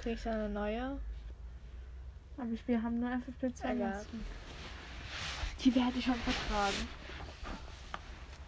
[0.00, 1.00] Krieg ich da eine neue?
[2.36, 3.76] Aber ich, wir haben nur FFP2 Egal.
[3.76, 4.24] Masken.
[5.60, 6.88] Die werde ich schon vertragen.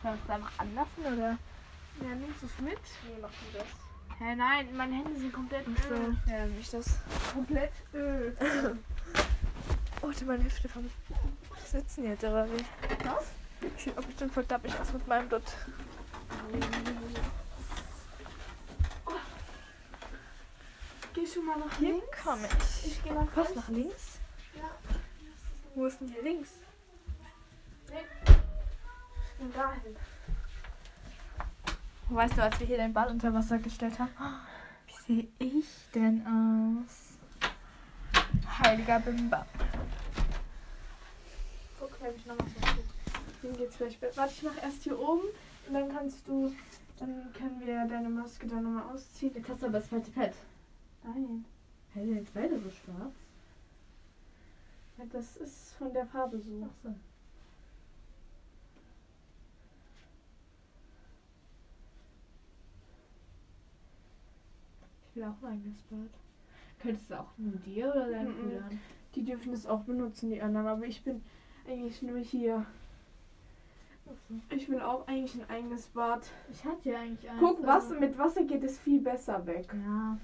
[0.06, 1.38] Kannst du es einfach anlassen oder?
[2.00, 2.78] Ja, nimmst du es mit?
[3.08, 3.66] Nee, mach du das.
[4.20, 5.94] Hä, nein, meine Hände sind komplett Ach so.
[5.94, 6.16] Öl.
[6.28, 6.98] Ja, nicht das.
[7.32, 8.36] Komplett Öl.
[10.02, 10.88] Oh, meine Hüfte vom
[11.64, 12.64] Sitzen jetzt, aber wie?
[13.04, 13.24] Was?
[13.82, 15.42] Sieht auch bestimmt voll dappig aus mit meinem Dutt.
[21.14, 22.06] Gehst du mal nach Hier links?
[22.22, 22.86] komm ich.
[22.92, 23.56] Ich geh nach Was, rechts.
[23.56, 24.18] nach links?
[24.54, 24.70] Ja.
[25.74, 26.50] Wo ist denn hier links?
[29.38, 29.96] Und dahin.
[32.08, 34.10] Weißt du, als wir hier den Ball unter Wasser gestellt haben?
[34.86, 37.18] Wie sehe ich denn aus?
[38.58, 39.44] Heiliger Bimba.
[41.78, 42.82] Guck, da hab ich noch was dazu.
[43.42, 44.16] Hier geht's vielleicht besser.
[44.16, 45.28] Warte, ich mach erst hier oben
[45.66, 46.54] und dann kannst du.
[46.98, 49.34] Dann können wir deine Maske dann nochmal ausziehen.
[49.34, 50.32] Jetzt hast du aber das falsche Pad.
[51.04, 51.44] Nein.
[51.92, 53.12] Hä, sind jetzt beide so schwarz?
[54.96, 56.66] Ja, das ist von der Farbe so.
[56.66, 56.94] Ach so.
[65.16, 66.10] Will auch ein eigenes Bad.
[66.80, 68.42] Könntest du auch nur dir oder deinen Mhm.
[68.42, 68.80] Brüdern?
[69.14, 70.66] Die dürfen es auch benutzen, die anderen.
[70.66, 71.22] Aber ich bin
[71.66, 72.66] eigentlich nur hier.
[74.50, 76.30] Ich will auch eigentlich ein eigenes Bad.
[76.52, 77.40] Ich hatte ja eigentlich eins.
[77.40, 79.66] Guck, Wasser, mit Wasser geht es viel besser weg.
[79.72, 80.16] Ja.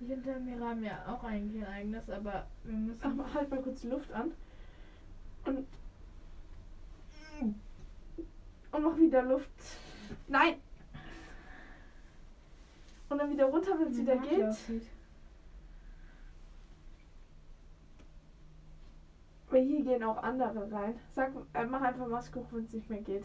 [0.00, 3.00] Ich und Mira haben ja auch eigentlich ein eigenes, aber wir müssen.
[3.02, 4.30] Ach, mal, halt mal kurz die Luft an.
[5.44, 5.66] Und.
[8.70, 9.50] Und mach wieder Luft.
[10.28, 10.54] Nein!
[13.08, 14.44] Und dann wieder runter, wenn es wie wieder geht.
[14.44, 14.86] aussieht.
[19.50, 20.94] Weil hier gehen auch andere rein.
[21.12, 23.24] Sag, äh, mach einfach Maske hoch, wenn es nicht mehr geht.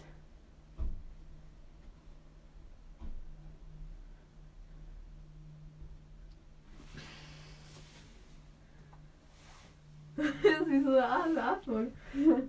[10.15, 11.91] das ist wie so eine Atmung.
[12.13, 12.43] Gleich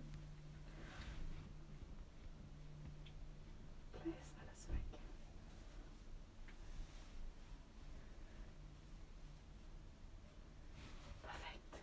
[4.04, 4.84] ist alles weg.
[11.22, 11.78] Perfekt.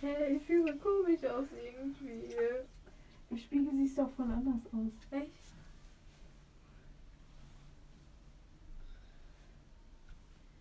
[0.00, 2.34] Hey, ich fühle so komisch aus irgendwie.
[3.30, 5.18] Im Spiegel siehst du auch voll anders aus.
[5.18, 5.32] Echt?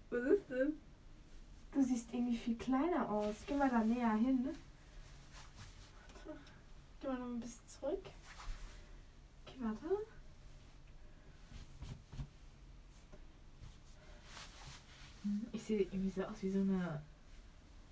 [0.10, 0.74] Was ist denn?
[1.72, 3.36] Du siehst irgendwie viel kleiner aus.
[3.46, 4.44] Geh mal da näher hin.
[4.44, 4.54] Ne?
[7.02, 8.06] Geh mal noch ein bisschen zurück.
[9.46, 10.06] Okay, warte.
[15.52, 17.02] Ich sehe irgendwie so aus wie so eine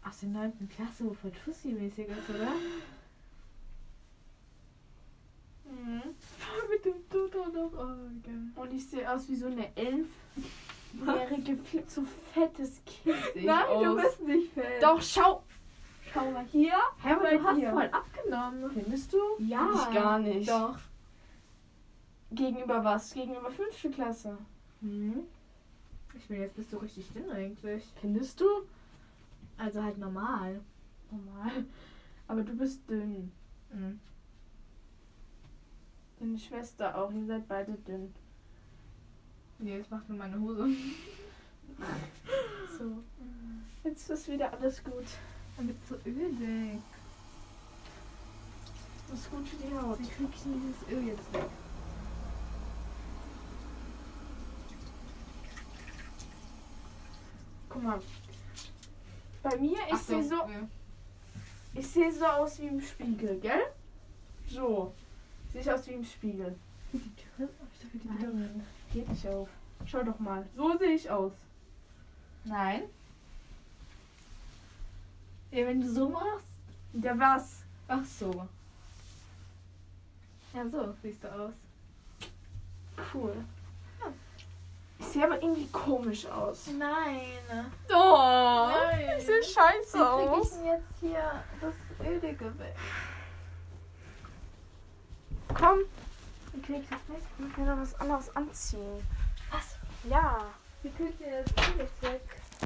[0.07, 0.69] aus der 9.
[0.75, 2.51] Klasse, wo voll Tussi-mäßig ist, oder?
[5.65, 6.03] Mhm.
[6.69, 7.71] Mit dem Tutor noch.
[7.73, 8.41] Oh, geil.
[8.55, 13.17] Und ich sehe aus wie so eine elfjährige, viel zu fettes Kind.
[13.35, 14.01] Nein, du aus.
[14.03, 14.83] bist nicht fett.
[14.83, 15.43] Doch, schau.
[16.13, 16.77] Schau mal hier.
[17.01, 17.71] Hä, aber du hast dir.
[17.71, 18.71] voll abgenommen.
[18.71, 19.17] Findest du?
[19.39, 19.69] Ja.
[19.73, 20.49] Ich gar nicht.
[20.49, 20.77] Doch.
[22.31, 23.13] Gegenüber was?
[23.13, 24.37] Gegenüber fünfte Klasse.
[24.81, 25.25] Hm.
[26.17, 27.83] Ich bin jetzt bist du richtig dünn eigentlich.
[27.99, 28.45] Findest du?
[29.57, 30.61] Also halt normal.
[31.11, 31.65] Normal.
[32.27, 33.31] Aber du bist dünn.
[33.71, 33.99] Mhm.
[36.19, 37.11] Deine Schwester auch.
[37.11, 38.13] Ihr seid beide dünn.
[39.59, 40.67] Nee, das macht nur meine Hose.
[42.77, 43.03] So.
[43.83, 45.05] Jetzt ist wieder alles gut.
[45.57, 46.81] Damit so ölig.
[49.09, 49.99] Das ist gut für die Haut.
[49.99, 51.45] Wie krieg ich denn dieses Öl jetzt weg?
[57.69, 58.01] Guck mal.
[59.45, 60.67] Bei mir, ich sehe so, ja.
[61.75, 63.61] ich sehe so aus wie im Spiegel, gell?
[64.47, 64.91] So.
[65.53, 66.55] Sehe ich aus wie im Spiegel.
[66.91, 67.47] Die Tür?
[67.59, 68.23] Hab ich dafür die.
[68.23, 68.49] Tür?
[68.91, 69.47] Geht nicht auf.
[69.85, 70.47] Schau doch mal.
[70.55, 71.33] So sehe ich aus.
[72.43, 72.85] Nein.
[75.51, 76.47] Ja, wenn du so machst.
[76.93, 77.61] Der was?
[77.87, 78.47] Ach so.
[80.55, 81.53] Ja, so siehst du aus.
[83.13, 83.45] Cool.
[85.05, 86.67] Ich sehe aber irgendwie komisch aus.
[86.77, 87.65] Nein.
[87.89, 89.17] Oh, Nein.
[89.17, 90.51] ich sehe scheiße Wie krieg ich aus.
[90.51, 91.73] denn jetzt hier das
[92.07, 92.75] Ölige weg?
[95.53, 95.79] Komm,
[96.53, 97.21] Wie krieg ich das weg?
[97.37, 99.07] ich muss mir noch was anderes anziehen.
[99.51, 99.77] Was?
[100.09, 100.39] Ja.
[100.83, 102.21] Wie kriegt ihr das Öl weg?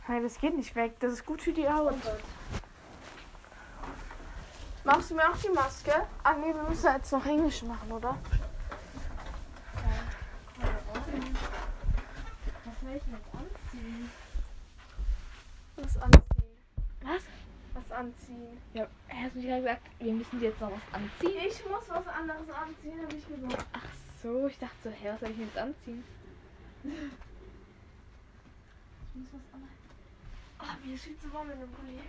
[0.07, 0.93] Nein, das geht nicht weg.
[0.99, 1.93] Das ist gut für die Haut.
[1.93, 2.19] Oh Gott.
[4.85, 5.93] Machst du mir auch die Maske?
[6.23, 8.17] Ah nee, wir müssen jetzt noch Englisch machen, oder?
[12.65, 14.09] Was soll ich denn jetzt anziehen?
[15.75, 16.23] Was anziehen.
[17.01, 17.23] Was?
[17.73, 18.57] Was anziehen.
[18.73, 21.41] Ja, hast du nicht gerade gesagt, wir müssen jetzt noch was anziehen?
[21.47, 23.65] Ich muss was anderes anziehen, habe ich gesagt.
[23.73, 26.03] Ach so, ich dachte so, hä, was soll ich denn jetzt anziehen?
[26.83, 26.91] Ich
[29.15, 29.73] muss was anderes.
[30.61, 31.99] Oh, mir ist viel zu warm in dem Pulli.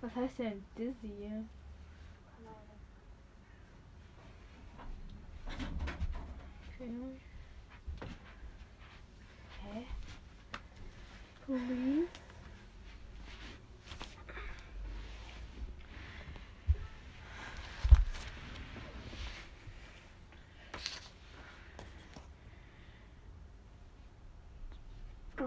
[0.00, 1.30] Was heißt denn Dizzy?
[6.74, 7.20] Okay.
[9.62, 9.86] Hä?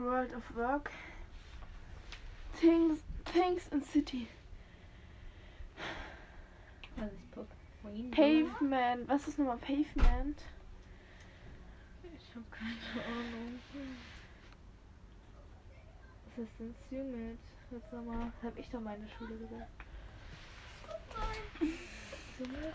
[0.04, 0.92] World of Work.
[2.56, 4.28] Things, things in City.
[7.94, 8.16] Rainbow?
[8.16, 9.08] Pavement.
[9.08, 10.42] Was ist nochmal Pavement?
[12.04, 13.60] Ich hab keine Ahnung.
[16.36, 17.38] Was ist denn Summit?
[17.70, 18.32] Jetzt nochmal.
[18.42, 19.70] Hab ich doch meine Schule gesagt.
[22.40, 22.74] Summit?